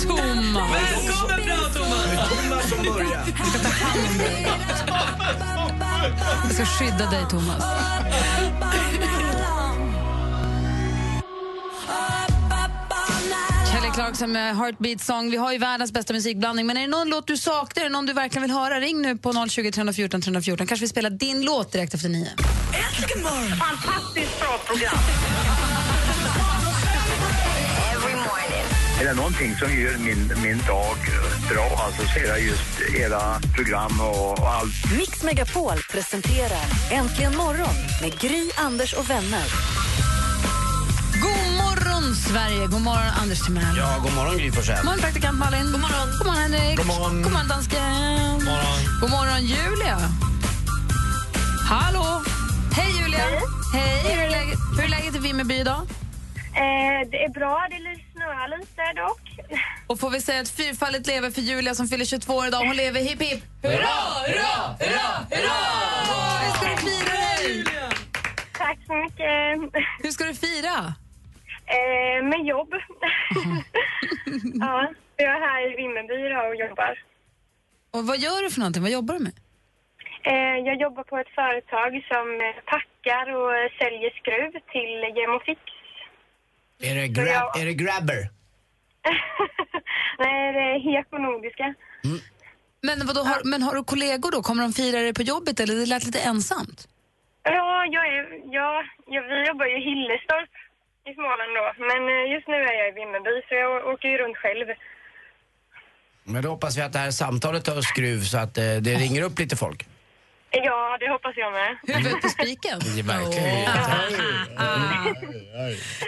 [0.00, 0.70] Thomas.
[0.70, 2.30] Välkommen bra Thomas!
[2.30, 3.24] Thomas som börjar.
[6.44, 7.62] Jag ska skydda dig, Thomas.
[13.96, 15.30] Clarkson med Heartbeat Song.
[15.30, 16.66] Vi har ju världens bästa musikblandning.
[16.66, 18.80] Men är det någon låt du saknar, är det någon du verkligen vill höra?
[18.80, 20.66] Ring nu på 020 314 314.
[20.66, 22.28] Kanske vi spelar din låt direkt efter nio.
[22.28, 23.58] Äntligen morgon!
[23.58, 24.98] Fantastiskt bra program.
[29.00, 30.96] Är det någonting som gör min, min dag
[31.50, 34.92] bra alltså, så är det just era program och, och allt.
[34.98, 39.76] Mix Megapol presenterar Äntligen morgon med Gry, Anders och vänner.
[42.06, 42.66] Morgon, Sverige!
[42.66, 43.76] God morgon, Anders Timell.
[43.76, 44.76] Ja, god morgon Gry Forssell.
[44.76, 45.72] God morgon, praktikant Malin.
[45.72, 46.76] God morgon, God morgon Henrik.
[46.76, 47.22] God morgon.
[47.22, 47.80] God morgon, dansken.
[48.38, 48.78] God morgon.
[49.00, 49.98] God morgon, Julia.
[51.68, 52.22] Hallå!
[52.76, 53.26] Hej, Julia.
[53.72, 53.98] Hej.
[54.06, 55.82] Hur, är läget, hur är läget i Vimmerby idag?
[56.62, 57.78] Eh, det är bra, det
[58.12, 59.24] snöar lite dock.
[59.86, 62.66] Och får vi säga ett fyrfaldigt lever för Julia som fyller 22 år idag.
[62.66, 63.42] Hon lever hipp hipp.
[63.62, 65.58] Hurra, hurra, hurra, hurra!
[66.42, 67.64] Hur ska du fira dig?
[68.58, 69.82] Tack så mycket.
[70.02, 70.94] Hur ska du fira?
[71.74, 72.74] Eh, med jobb.
[74.60, 76.18] ja, jag är här i Vimmerby
[76.50, 77.02] och jobbar.
[77.90, 78.82] Och vad gör du för någonting?
[78.82, 79.36] Vad jobbar du med?
[80.30, 85.60] Eh, jag jobbar på ett företag som eh, packar och eh, säljer skruv till Gemofix.
[86.82, 88.20] Är det, grab, är det grabber?
[90.18, 91.74] Nej, det är Heko Nordiska.
[92.86, 94.42] Men, vadå, har, men har du kollegor då?
[94.42, 96.88] Kommer de fira dig på jobbet eller det lät lite ensamt?
[97.42, 98.24] Ja, jag är,
[98.56, 100.50] ja, jag, vi jobbar ju i Hillestorp
[101.10, 101.64] i Småland då.
[101.90, 104.66] Men eh, just nu är jag i Vimmerby så jag åker ju runt själv.
[106.24, 109.22] Men då hoppas vi att det här samtalet tar skruv så att eh, det ringer
[109.22, 109.86] upp lite folk.
[110.50, 111.70] Ja, det hoppas jag med.
[111.96, 112.78] Huvudet på spiken?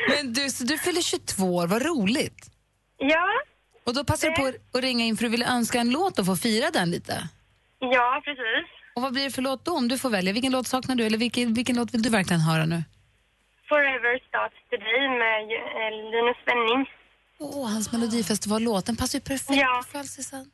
[0.09, 2.51] Men du, så du fyller 22 år, vad roligt.
[2.99, 3.27] Ja.
[3.85, 6.27] Och då passar du på att ringa in för du vill önska en låt och
[6.27, 7.29] få fira den lite.
[7.79, 8.71] Ja, precis.
[8.95, 10.33] Och vad blir det för låt då om du får välja?
[10.33, 12.83] Vilken låt saknar du eller vilken, vilken låt vill du verkligen höra nu?
[13.69, 15.41] Forever starts today med
[15.79, 16.81] eh, Linus Svenning.
[17.41, 19.83] Åh, hans melodifestivallåt, den passar ju perfekt Ja.
[19.85, 20.51] på födelsedagen.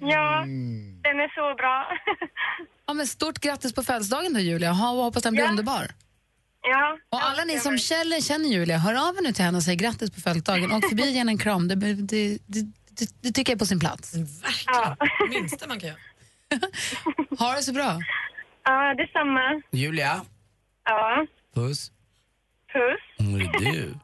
[0.00, 0.40] Ja,
[1.06, 1.76] den är så bra.
[2.88, 5.50] Ja, men stort grattis på födelsedagen då Julia Ha- hoppas den blir Ja.
[5.50, 5.86] underbar.
[6.62, 6.98] ja.
[7.10, 9.76] Och alla ni som känner, känner Julia, hör av er nu till henne och säg
[9.76, 10.72] grattis på födelsedagen.
[10.72, 12.38] Och förbi ge henne en kram, det, det, det,
[12.88, 14.14] det, det tycker jag är på sin plats.
[14.14, 14.96] Verkligen.
[15.42, 15.98] minsta man kan göra.
[17.38, 17.98] Ha det så bra.
[18.64, 19.62] Ja, detsamma.
[19.70, 20.20] Julia,
[20.84, 21.90] Ja, puss.
[22.76, 23.00] Puss.
[23.18, 23.90] Är du?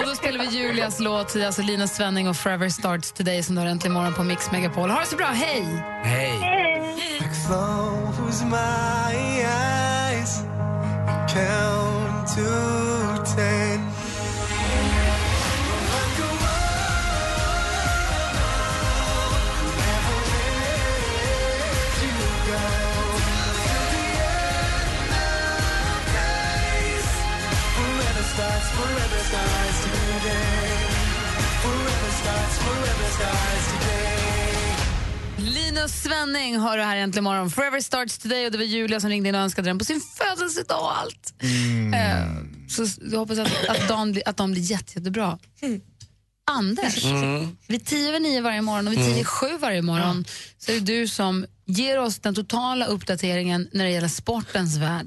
[0.00, 3.60] Och då spelar vi Julias låt, alltså Linus Svenning och Forever Starts Today som du
[3.60, 4.90] har äntligen morgon på Mix Megapol.
[4.90, 5.64] Ha det så bra, hej!
[6.02, 6.32] Hej.
[8.50, 9.30] My
[35.38, 37.50] Linus Svenning har du här äntligen morgon.
[37.50, 40.00] Forever Starts Today och det var Julia som ringde in och önskade den på sin
[40.18, 41.34] födelsedag och allt.
[41.94, 42.26] Eh,
[42.68, 45.38] så jag hoppas att, att, blir, att de blir jätte, jättebra.
[46.50, 47.56] Anders, Mm.
[47.66, 50.24] vid tio över nio varje morgon och vid tio i sju varje morgon
[50.58, 55.06] så är det du som ger oss den totala uppdateringen när det gäller sportens värld.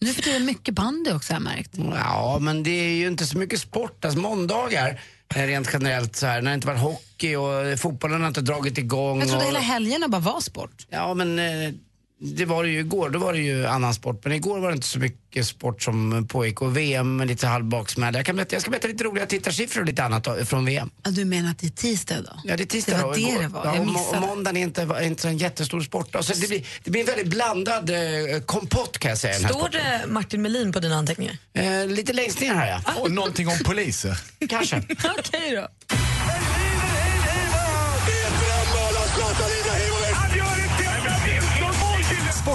[0.00, 1.70] Nu för tiden mycket bandy också har jag märkt.
[1.94, 4.04] Ja, men det är ju inte så mycket sport.
[4.04, 5.00] Alltså måndagar,
[5.34, 8.78] Rent generellt så här, när det inte varit hockey och eh, fotbollen har inte dragit
[8.78, 9.18] igång.
[9.20, 9.48] Jag trodde och...
[9.48, 10.86] hela helgerna bara var sport.
[10.90, 11.72] Ja, men eh,
[12.20, 13.10] det var det ju igår.
[13.10, 14.20] Då var det ju annan sport.
[14.24, 16.62] Men igår var det inte så mycket sport som pågick.
[16.62, 18.18] Och VM med lite halvbaksmälla.
[18.18, 20.90] Jag, kan berätta, jag ska berätta lite roliga tittarsiffror och lite annat då, från VM.
[21.04, 22.40] Ja, du menar att det är tisdag då?
[22.44, 23.42] Ja, det är tisdag Det var då, det igår.
[23.42, 23.64] det var.
[23.64, 26.08] Ja, och, må- och måndagen är inte, inte en jättestor sport.
[26.12, 26.22] då.
[26.22, 29.48] Så det, blir, det blir en väldigt blandad eh, kompott kan jag säga.
[29.48, 31.38] Står det Martin Melin på dina anteckningar?
[31.54, 32.92] Eh, lite längst ner här ja.
[33.00, 34.18] Och någonting om poliser.
[34.48, 34.76] Kanske.
[35.18, 35.68] Okej då.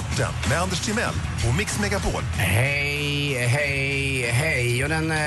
[0.01, 1.13] Sporten med Anders Timell
[1.49, 2.23] och Mix Megapol.
[2.37, 4.83] Hej, hej, hej.
[4.83, 5.17] Och den eh,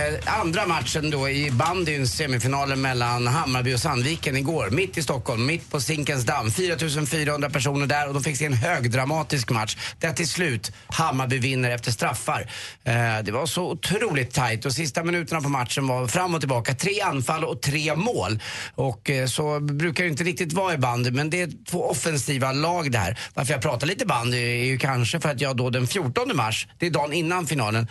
[0.41, 4.71] andra matchen då i bandyns semifinalen mellan Hammarby och Sandviken igår.
[4.71, 6.51] Mitt i Stockholm, mitt på Zinkensdamm.
[6.51, 9.77] 4400 personer där och de fick se en högdramatisk match.
[9.99, 12.51] Där till slut Hammarby vinner efter straffar.
[12.85, 16.75] Eh, det var så otroligt tajt och sista minuterna på matchen var fram och tillbaka.
[16.75, 18.43] Tre anfall och tre mål.
[18.75, 22.53] Och eh, så brukar det inte riktigt vara i bandy men det är två offensiva
[22.53, 23.19] lag det här.
[23.35, 26.69] Varför jag pratar lite bandy är ju kanske för att jag då den 14 mars,
[26.79, 27.89] det är dagen innan finalen,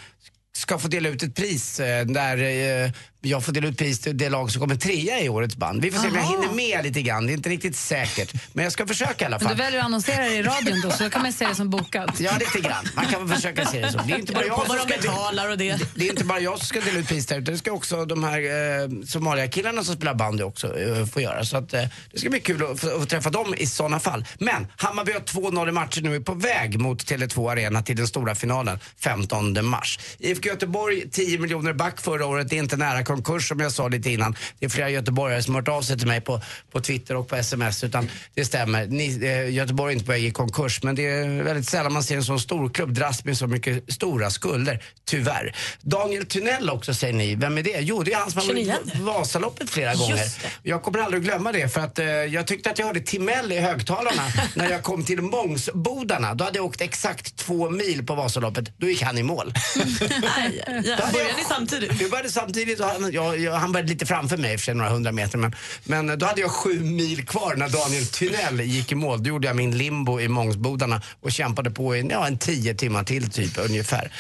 [0.58, 2.92] ska få dela ut ett pris eh, där eh,
[3.26, 5.82] jag får dela ut pris till det lag som kommer trea i årets band.
[5.82, 6.42] Vi får se om jag Aha.
[6.42, 8.34] hinner med lite grann, det är inte riktigt säkert.
[8.54, 9.58] Men jag ska försöka i alla Men fall.
[9.58, 12.20] du väljer att annonsera i radion då, så då kan man se det som bokat.
[12.20, 12.86] Ja, lite grann.
[12.96, 13.98] Man kan väl försöka se det så.
[14.08, 15.80] Det är inte bara jag som ska, betalar och det.
[15.96, 18.06] det är inte bara jag som ska dela ut pris där, utan det ska också
[18.06, 21.46] de här eh, Somalia-killarna som spelar bandy också eh, få göra.
[21.46, 24.26] Så att, eh, det ska bli kul att, få- att träffa dem i sådana fall.
[24.38, 28.08] Men Hammarby har 2-0 i matcher nu, är på väg mot Tele2 Arena till den
[28.08, 30.00] stora finalen 15 mars.
[30.20, 33.88] IFK Göteborg 10 miljoner back förra året, det är inte nära konkurs som jag sa
[33.88, 34.36] lite innan.
[34.60, 37.28] Det är flera göteborgare som har hört av sig till mig på, på Twitter och
[37.28, 37.84] på sms.
[37.84, 41.44] Utan det stämmer, Ni, eh, Göteborg är inte på väg i konkurs men det är
[41.44, 45.56] väldigt sällan man ser en sån stor klubb dras med så mycket stora skulder, tyvärr.
[45.82, 47.80] Daniel Tunnell också säger ni, vem är det?
[47.80, 48.76] Jo, det är han som har varit 29.
[48.98, 50.26] på Vasaloppet flera gånger.
[50.64, 53.60] Jag kommer aldrig glömma det för att eh, jag tyckte att jag hörde Timell i
[53.60, 54.24] högtalarna
[54.56, 56.34] när jag kom till Mångsbodarna.
[56.34, 58.78] Då hade jag åkt exakt två mil på Vasaloppet.
[58.78, 59.54] Då gick han i mål.
[60.10, 61.92] Nej, ja, började ni samtidigt?
[61.92, 64.90] Vi började samtidigt och han, jag, jag, han började lite framför mig, för sig några
[64.90, 65.38] hundra meter.
[65.38, 69.24] Men, men då hade jag sju mil kvar när Daniel Tynell gick i mål.
[69.24, 73.04] Då gjorde jag min limbo i Mångsbodarna och kämpade på i ja, en tio timmar
[73.04, 74.12] till typ ungefär.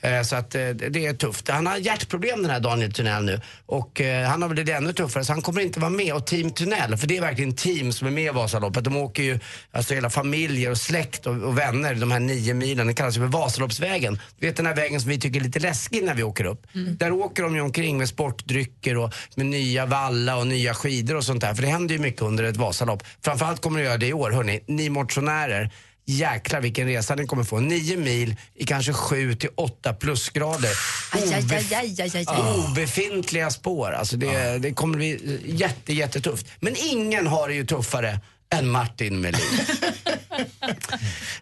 [0.00, 1.48] Eh, så att eh, det är tufft.
[1.48, 3.40] Han har hjärtproblem den här Daniel Tynell nu.
[3.66, 6.14] Och eh, han har blivit ännu tuffare så han kommer inte vara med.
[6.14, 8.84] Och Team Tunnel, för det är verkligen team som är med i Vasaloppet.
[8.84, 9.38] De åker ju,
[9.72, 12.86] alltså hela familjer och släkt och, och vänner de här nio milen.
[12.86, 14.20] Det kallas ju för Vasaloppsvägen.
[14.38, 16.66] Du vet den här vägen som vi tycker är lite läskig när vi åker upp.
[16.72, 21.24] Där åker de ju omkring med sportdrycker och med nya valla och nya skidor och
[21.24, 21.54] sånt där.
[21.54, 23.02] För det händer ju mycket under ett Vasalopp.
[23.24, 24.60] Framförallt kommer det göra det i år, hörni.
[24.66, 25.70] Ni motionärer.
[26.06, 27.60] Jäklar vilken resa ni kommer få.
[27.60, 30.70] Nio mil i kanske sju till åtta plusgrader.
[31.12, 32.26] Obef- aj, aj, aj.
[32.68, 33.92] Obefintliga spår.
[33.92, 36.46] Alltså det, det kommer bli jätte, jättetufft.
[36.60, 38.20] Men ingen har det ju tuffare
[38.54, 39.40] än Martin Melin.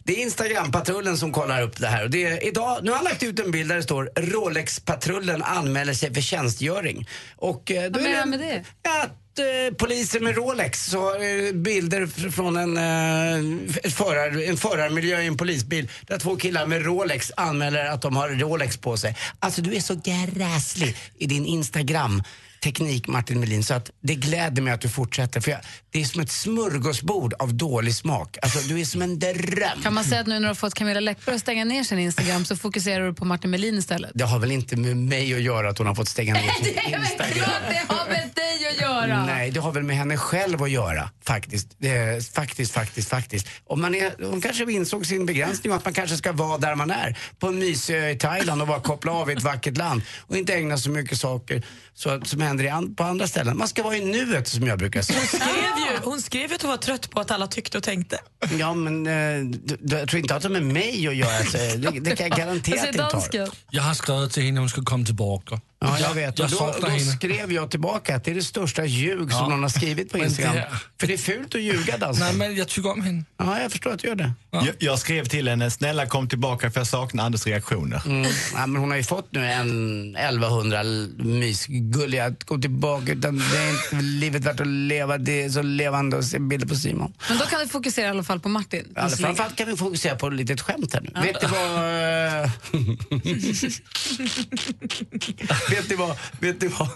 [0.03, 2.05] Det är Instagram-patrullen som kollar upp det här.
[2.05, 5.43] Och det är idag, nu har han lagt ut en bild där det står Rolex-patrullen
[5.43, 7.09] anmäler sig för tjänstgöring.
[7.37, 8.65] Och, eh, då Vad menar han med det?
[8.89, 14.57] Att eh, poliser med Rolex så har eh, bilder fr- från en, eh, förar, en
[14.57, 18.97] förarmiljö i en polisbil där två killar med Rolex anmäler att de har Rolex på
[18.97, 19.17] sig.
[19.39, 20.01] Alltså du är så
[20.35, 22.23] gräslig i din Instagram
[22.63, 25.61] teknik Martin Melin så att det gläder mig att du fortsätter för jag,
[25.93, 28.39] det är som ett smörgåsbord av dålig smak.
[28.43, 29.83] Alltså du är som en dröm.
[29.83, 31.99] Kan man säga att nu när du har fått Camilla Läckberg att stänga ner sin
[31.99, 34.11] Instagram så fokuserar du på Martin Melin istället?
[34.15, 36.65] Det har väl inte med mig att göra att hon har fått stänga ner sin
[36.65, 39.27] Det är väl klart det har med dig att göra!
[39.27, 41.69] Nej, det har väl med henne själv att göra faktiskt.
[41.79, 43.47] Det är, faktiskt, faktiskt, faktiskt.
[43.67, 46.91] Om man är, hon kanske insåg sin begränsning att man kanske ska vara där man
[46.91, 47.19] är.
[47.39, 50.37] På en mysig ö i Thailand och bara koppla av i ett vackert land och
[50.37, 51.63] inte ägna så mycket saker
[51.95, 53.59] så, som händer i på andra ställen.
[53.59, 55.80] Man ska vara i nuet som jag brukar säga.
[55.93, 58.19] Ju, hon skrev ju att hon var trött på att alla tyckte och tänkte.
[58.59, 61.45] Ja, men eh, du, du, jag tror inte att det har med mig att göra.
[61.45, 63.49] Så det, det kan jag garantera att det inte har.
[63.71, 65.61] Jag har skrivit till henne att hon ska komma tillbaka.
[65.83, 66.39] Ja, jag vet.
[66.39, 69.49] Jag då, då skrev jag tillbaka att det är det största ljug som Ja.
[69.49, 70.55] någon har skrivit på Instagram.
[70.55, 70.69] det-
[71.01, 72.27] För det är fult att ljuga dansken.
[72.27, 73.25] Nej, men jag tycker om henne.
[73.39, 74.33] Ja, jag förstår att du gör det.
[74.51, 78.03] Jag, jag skrev till henne, snälla kom tillbaka för jag saknar Anders reaktioner.
[78.07, 78.31] Mm.
[78.55, 82.31] Ja, men hon har ju fått nu en 1100 l- mysgulliga.
[82.31, 85.19] Gå tillbaka, utan det är inte livet värt att leva.
[85.19, 87.13] Det är så levande att se bilder på Simon.
[87.29, 88.93] Men då kan du fokusera i alla fall på Martin.
[88.97, 91.11] Ja, framförallt kan vi fokusera på ett litet skämt här nu.
[91.23, 92.51] Vet du vad...
[95.71, 96.17] vet du vad...
[96.41, 96.89] Vet du vad...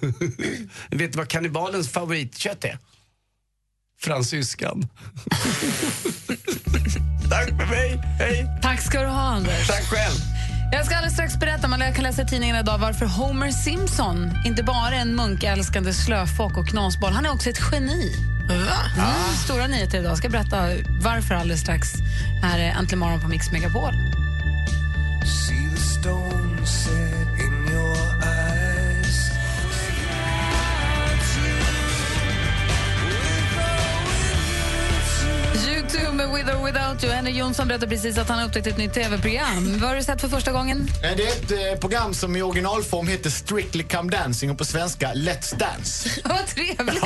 [0.91, 2.79] vet du vad kannibalens favoritkött är?
[4.01, 4.89] Fransyskan.
[7.31, 8.01] Tack för mig.
[8.18, 8.47] Hej.
[8.62, 9.66] Tack ska du ha, Anders.
[9.66, 10.14] Tack själv.
[10.72, 14.62] Jag ska alldeles strax berätta, man kan läsa i tidningen idag varför Homer Simpson inte
[14.62, 18.12] bara är en munkälskande slöfock och knasboll, han är också ett geni.
[18.49, 18.55] Va?
[18.97, 20.11] Mm, stora nyheter idag.
[20.11, 20.68] Jag ska berätta
[21.03, 21.89] varför alldeles strax.
[22.43, 23.93] Här är Äntligen morgon på Mix Megapol.
[25.25, 26.66] See the stone
[36.27, 37.12] med With or Without You.
[37.12, 39.79] Henry Jonsson berättade precis att han har upptäckt ett nytt tv-program.
[39.81, 40.89] Vad har du sett för första gången?
[41.03, 44.64] Eh, Det är ett eh, program som i originalform heter Strictly Come Dancing och på
[44.64, 46.09] svenska Let's Dance.
[46.25, 47.05] Vad trevligt!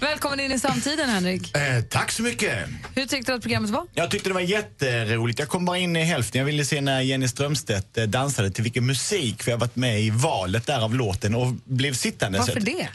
[0.00, 1.56] Välkommen in i samtiden, Henrik.
[1.56, 2.58] Eh, tack så mycket.
[2.94, 3.86] Hur tyckte du att programmet var?
[3.94, 5.38] Jag tyckte det var jätteroligt.
[5.38, 6.38] Jag kom bara in i hälften.
[6.38, 9.76] Jag ville se när Jenny Strömstedt eh, dansade till vilken musik, för jag har varit
[9.76, 12.38] med i valet där av låten och blev sittande.
[12.38, 12.88] Varför det?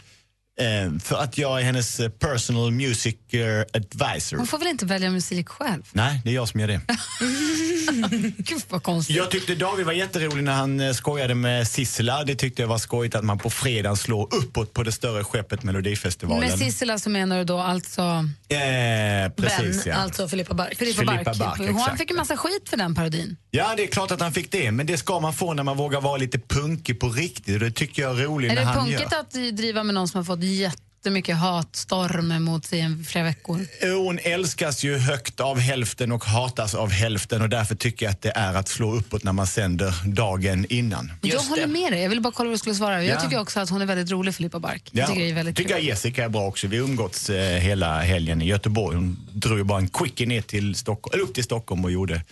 [0.60, 4.36] Eh, för att jag är hennes eh, personal music eh, advisor.
[4.36, 5.82] Hon får väl inte välja musik själv?
[5.92, 6.80] Nej, det är jag som gör det.
[8.38, 9.16] Gud, vad konstigt.
[9.16, 12.24] Jag tyckte David var jätterolig när han skojade med Sissela.
[12.24, 15.62] Det tyckte jag var skojigt att man på fredagen slår uppåt på det större skeppet
[15.62, 16.48] Melodifestivalen.
[16.48, 18.02] Med Sissela så menar du då alltså
[18.48, 19.94] Eh, precis, Ben, ja.
[19.94, 20.78] alltså Filippa Bark.
[20.78, 21.38] Filippa, Filippa Bark.
[21.38, 21.98] Bark, Hon exakt.
[21.98, 23.36] fick en massa skit för den parodin.
[23.50, 25.76] Ja, det är klart att han fick det, men det ska man få när man
[25.76, 27.54] vågar vara lite punkig på riktigt.
[27.54, 29.20] Och det tycker jag är roligt Är när det han punkigt gör.
[29.20, 33.66] att driva med någon som har fått jättemycket hatstorm mot sig i flera veckor?
[34.04, 38.22] Hon älskas ju högt av hälften och hatas av hälften och därför tycker jag att
[38.22, 41.12] det är att slå uppåt när man sänder dagen innan.
[41.22, 42.02] jag håller med dig.
[42.02, 43.04] Jag ville bara kolla vad du skulle svara.
[43.04, 43.20] Jag Ja.
[43.20, 44.88] tycker också att hon är väldigt rolig, Filippa Bark.
[44.92, 46.66] Jag tycker det är väldigt tycker jag Jessica är bra också.
[46.66, 48.96] Vi umgåtts eh, hela helgen i Göteborg.
[48.96, 52.22] Hon drog ju bara en quickie ner till Stockholm, eller upp till Stockholm och gjorde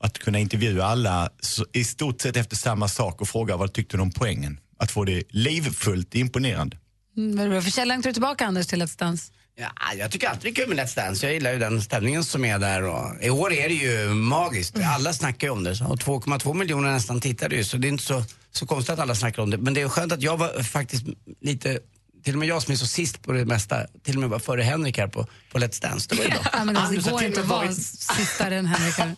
[0.00, 3.96] att kunna intervjua alla så, i stort sett efter samma sak och fråga vad tyckte
[3.96, 4.58] de om poängen.
[4.78, 6.76] Att få det livfullt, imponerande.
[7.16, 9.32] Mm, vad är det för källa du tillbaka, Anders, till Let's Dance?
[9.56, 11.26] Ja, jag tycker alltid det är kul med Let's Dance.
[11.26, 12.82] Jag gillar ju den stämningen som är där.
[12.82, 14.76] Och I år är det ju magiskt.
[14.96, 15.70] Alla snackar ju om det.
[15.70, 19.14] Och 2,2 miljoner nästan tittade ju, så det är inte så, så konstigt att alla
[19.14, 19.58] snackar om det.
[19.58, 21.04] Men det är skönt att jag var faktiskt
[21.40, 21.78] lite,
[22.24, 24.38] till och med jag som är så sist på det mesta, till och med var
[24.38, 26.06] före Henrik här på, på Let's Dance.
[26.10, 26.40] Det var ju bra.
[26.52, 28.94] Ja, men alltså, det går inte att vara varit- sistare än Henrik.
[28.98, 29.16] här.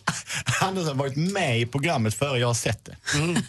[0.61, 2.95] Anders har varit med i programmet före jag har sett det.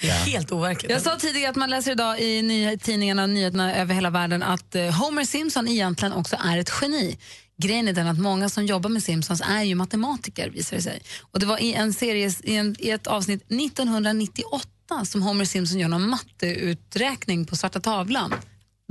[0.00, 0.12] Ja.
[0.14, 0.90] Helt overkligt.
[0.92, 4.42] Jag sa tidigare att man läser idag i ny- tidningarna och nyheterna över hela världen
[4.42, 7.18] att eh, Homer Simpson egentligen också är ett geni.
[7.62, 11.02] Grejen är den att många som jobbar med Simpsons är ju matematiker visar det sig.
[11.20, 15.78] Och det var i, en serie, i, en, i ett avsnitt 1998 som Homer Simpson
[15.78, 18.34] gör någon matteuträkning på svarta tavlan.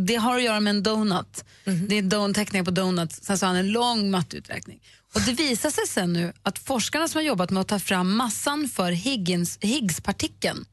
[0.06, 1.44] Det har att göra med en donut.
[1.88, 3.24] Det är don teckningar på donuts.
[3.24, 4.82] Sen så har han en lång matteuträkning.
[5.14, 8.16] Och det visar sig sen nu att forskarna som har jobbat med att ta fram
[8.16, 10.66] massan för Higgins, Higgspartikeln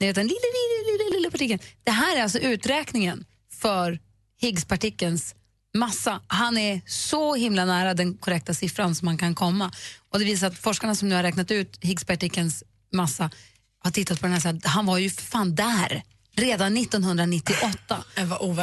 [0.00, 1.60] ni vet den lilla, lilla, lilla, lilla partikeln.
[1.84, 3.98] Det här är alltså uträkningen för
[4.40, 5.34] Higgspartikelns
[5.74, 6.20] massa.
[6.26, 9.72] Han är så himla nära den korrekta siffran som man kan komma.
[10.08, 13.30] Och det visar att forskarna som nu har räknat ut Higgspartikelns massa
[13.78, 16.02] har tittat på den här här, han var ju för fan där
[16.36, 18.04] redan 1998.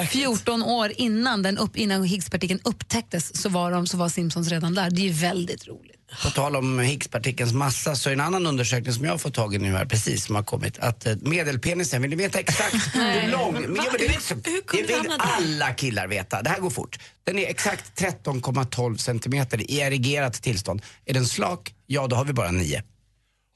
[0.09, 4.73] 14 år innan, den upp, innan Higgspartikeln upptäcktes så var, de, så var Simpsons redan
[4.73, 4.89] där.
[4.89, 5.93] Det är ju väldigt roligt.
[6.23, 9.55] På tal om Higgspartikelns massa så är en annan undersökning som jag har fått tag
[9.55, 13.31] i nu här precis som har kommit att eh, medelpenisen, vill ni veta exakt hur
[13.31, 13.53] lång?
[13.53, 16.41] Men, ja, men det, vet, det vill alla killar veta.
[16.41, 16.99] Det här går fort.
[17.23, 20.81] Den är exakt 13,12 centimeter i erigerat tillstånd.
[21.05, 21.73] Är den slak?
[21.87, 22.83] Ja, då har vi bara 9.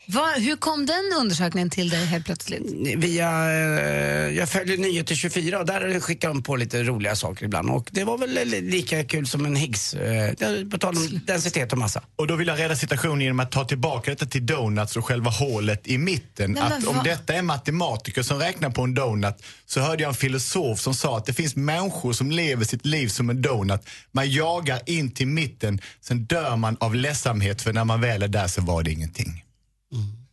[0.09, 2.63] Va, hur kom den undersökningen till dig helt plötsligt?
[2.97, 7.69] Via, eh, jag följer Nyheter 24 och där skickar de på lite roliga saker ibland.
[7.69, 10.33] Och det var väl li- lika kul som en Higgs, eh,
[10.71, 12.01] på tal om densitet och massa.
[12.15, 15.29] Och då vill jag reda situationen genom att ta tillbaka detta till donuts och själva
[15.31, 16.51] hålet i mitten.
[16.51, 19.35] Nej, att om detta är matematiker som räknar på en donut
[19.65, 23.07] så hörde jag en filosof som sa att det finns människor som lever sitt liv
[23.07, 23.81] som en donut.
[24.11, 28.27] Man jagar in till mitten, sen dör man av ledsamhet för när man väl är
[28.27, 29.43] där så var det ingenting.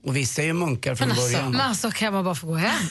[0.05, 1.53] Och vissa är ju munkar från Men alltså, början.
[1.53, 2.83] men alltså kan man bara få gå hem?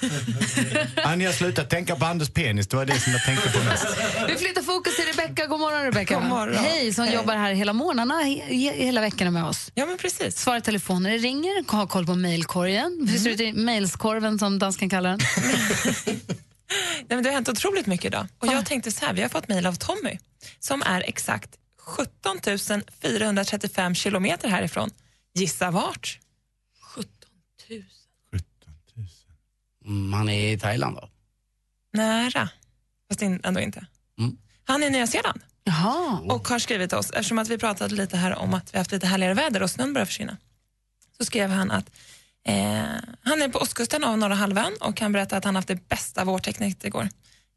[1.04, 3.86] Annie, jag slutat tänka på Anders penis, det var det som jag tänkte på mest.
[4.28, 5.46] Vi flyttar fokus till Rebecka.
[5.46, 6.16] God morgon Rebecka.
[6.16, 6.56] God morgon.
[6.56, 7.16] Hej, som Hej.
[7.16, 9.72] jobbar här hela morgnarna, he, he, hela veckorna med oss.
[9.74, 10.38] Ja, men precis.
[10.38, 13.08] Svarar telefoner ringer, har koll på mejlkorgen.
[13.12, 15.20] Hur ser det ut i mejlskorven som dansken kallar den?
[16.98, 18.28] Nej, men det har hänt otroligt mycket idag.
[18.40, 20.18] Och jag tänkte så här, vi har fått mejl av Tommy
[20.60, 21.50] som är exakt
[21.82, 22.40] 17
[23.02, 24.90] 435 kilometer härifrån.
[25.36, 26.20] Gissa vart?
[29.86, 31.10] Mm, han är i Thailand då?
[31.94, 32.50] Nära,
[33.10, 33.86] fast in- ändå inte.
[34.20, 34.38] Mm.
[34.66, 36.20] Han är i Nya Zeeland Jaha.
[36.20, 38.92] och har skrivit till oss, eftersom att vi pratade lite här om att vi haft
[38.92, 40.38] lite härligare väder och snön börjar försvinna.
[41.18, 41.92] Så skrev han att
[42.46, 42.84] eh,
[43.22, 46.26] han är på ostkusten av norra halvön och han berättade att han haft det bästa
[46.26, 47.10] vårtecknet igår.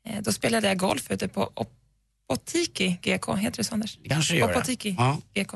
[0.07, 1.53] Eh, då spelade jag golf ute på
[2.29, 3.99] Opotiki GK, heter det så Anders?
[4.03, 4.55] Det kanske gör det.
[4.55, 5.21] Opotiki Ja.
[5.35, 5.55] GK.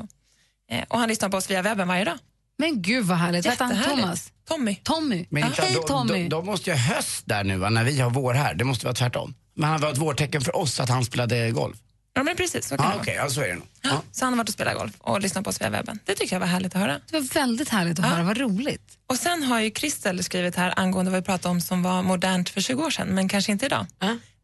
[0.69, 2.17] Eh, och han lyssnar på oss via webben varje dag.
[2.61, 3.45] Men gud vad härligt.
[3.45, 3.83] Vad han?
[3.97, 4.31] Thomas?
[4.47, 4.75] Tommy.
[4.75, 5.25] Tommy.
[5.29, 6.27] Men inte, Hej då, Tommy.
[6.27, 8.53] Då, då måste jag höst där nu när vi har vår här.
[8.53, 9.33] Det måste vara tvärtom.
[9.55, 11.77] Men han var ett vårtecken för oss att han spelade golf.
[12.13, 12.67] Ja, men precis.
[12.67, 13.01] Så kan Ah, det vara.
[13.01, 13.67] Okej, ja, så är det nog.
[13.81, 14.01] Ja.
[14.11, 15.99] Så han har varit och spelat golf och lyssnat på oss via webben.
[16.05, 16.99] Det tycker jag var härligt att höra.
[17.09, 18.23] Det var väldigt härligt att höra.
[18.23, 18.97] Vad roligt.
[19.07, 22.49] Och sen har ju Kristel skrivit här angående vad vi pratade om som var modernt
[22.49, 23.85] för 20 år sedan, men kanske inte idag.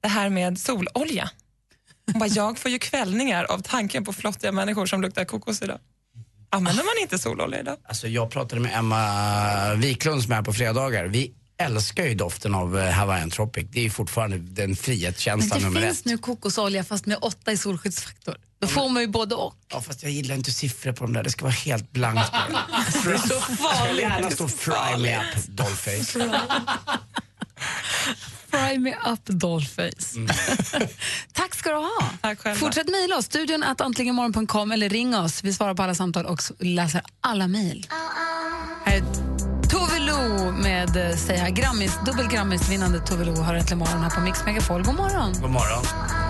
[0.01, 1.29] Det här med sololja.
[2.11, 5.79] Hon bara, jag får ju kvällningar av tanken på flottiga människor som luktar kokos idag.
[6.49, 7.77] Använder man inte sololja idag?
[7.87, 11.05] Alltså, jag pratade med Emma Wiklund som är här på fredagar.
[11.05, 13.67] Vi älskar ju doften av eh, Hawaiian Tropic.
[13.71, 16.05] Det är fortfarande den Men frihetskänslan det nummer finns ett.
[16.05, 18.35] nu kokosolja fast med åtta i solskyddsfaktor.
[18.59, 19.53] Då får man ju både och.
[19.71, 21.23] Ja, fast jag gillar inte siffror på de där.
[21.23, 22.31] Det ska vara helt blankt.
[23.03, 23.95] Det är så farligt.
[23.95, 26.19] Det gärna stå fry me up, dollface.
[28.67, 30.19] Fry me up dollface.
[31.33, 32.03] Tack ska du ha.
[32.21, 32.59] Tack själva.
[32.59, 35.43] Fortsätt mejla oss, studion att antligenmorgon.com eller ring oss.
[35.43, 37.87] Vi svarar på alla samtal och läser alla mejl.
[38.85, 39.03] Här är
[39.69, 44.09] Tove Lo med eh, säger jag, Grammis, dubbel Grammis-vinnande Tove Lo har äntligen morgon här
[44.09, 44.83] på Mix Megapol.
[44.83, 45.33] God morgon.
[45.41, 46.26] God morgon.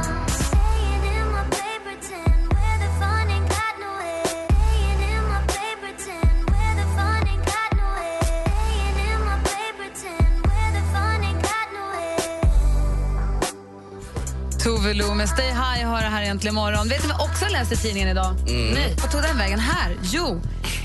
[14.67, 16.89] Tove Lo med Stay High har det här äntligen morgon.
[16.89, 18.35] Vet ni vad jag också läste i tidningen idag?
[18.49, 18.73] Mm.
[18.73, 19.59] Nej, vad tog den vägen?
[19.59, 19.97] Här.
[20.03, 20.41] Jo,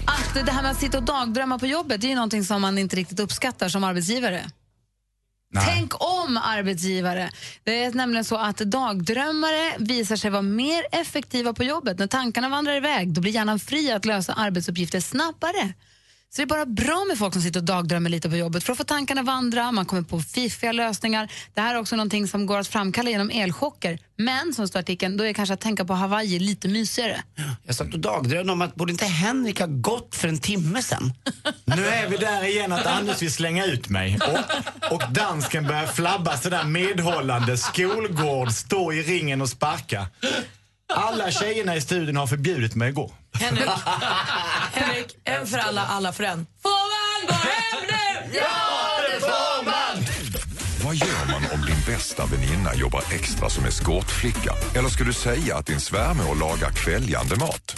[0.06, 2.62] att det här med att sitta och dagdrömma på jobbet det är ju någonting som
[2.62, 4.50] man inte riktigt uppskattar som arbetsgivare.
[5.66, 7.30] Tänk om arbetsgivare!
[7.64, 11.98] Det är nämligen så att dagdrömmare visar sig vara mer effektiva på jobbet.
[11.98, 15.74] När tankarna vandrar iväg då blir hjärnan fri att lösa arbetsuppgifter snabbare.
[16.34, 18.72] Så det är bara bra med folk som sitter och dagdrömmer lite på jobbet för
[18.72, 21.32] att få tankarna vandra, man kommer på fiffiga lösningar.
[21.54, 23.98] Det här är också någonting som går att framkalla genom elchocker.
[24.16, 27.22] Men, som står artikeln, då är kanske att tänka på Hawaii lite mysigare.
[27.64, 31.12] Jag satt och dagdrömde om att borde inte Henrik ha gått för en timme sen?
[31.64, 34.18] Nu är vi där igen att Anders vill slänga ut mig.
[34.26, 37.56] Och, och dansken börjar flabba sådär medhållande.
[37.56, 40.06] Skolgård, stå i ringen och sparka.
[40.94, 43.12] Alla tjejerna i studion har förbjudit mig att gå.
[43.34, 43.68] Henrik,
[44.72, 46.46] Henrik, en för alla, alla för en.
[46.62, 48.38] Får man gå hem nu?
[48.38, 50.04] Ja, det får man!
[50.84, 54.54] Vad gör man om din bästa väninna jobbar extra som eskortflicka?
[54.74, 57.76] Eller ska du säga att din svärmor lagar kväljande mat?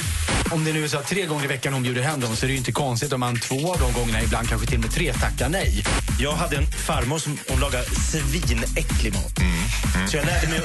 [0.54, 2.46] Om det nu är så att tre gånger i veckan hon bjuder hem dem så
[2.46, 4.84] är det ju inte konstigt om man två av de gångerna, ibland kanske till och
[4.84, 5.84] med tre, tackar nej.
[6.18, 9.38] Jag hade en farmor som hon lagade svinäcklig mat.
[10.10, 10.60] Så jag lärde mig...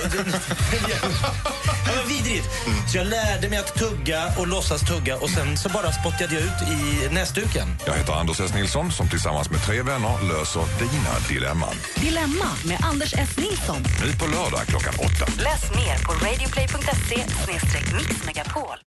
[1.85, 2.47] det var vidrigt.
[2.91, 6.43] Så jag lärde mig att tugga och låtsas tugga och sen så bara spottade jag
[6.43, 7.77] ut i näsduken.
[7.85, 8.53] Jag heter Anders S.
[8.55, 11.75] Nilsson som tillsammans med tre vänner löser dina dilemman.
[11.95, 13.37] Dilemma med Anders S.
[13.37, 13.85] Nilsson.
[14.05, 15.25] Nu på lördag klockan åtta.
[15.43, 17.17] Läs mer på radioplay.se
[17.95, 18.88] mixmegapol.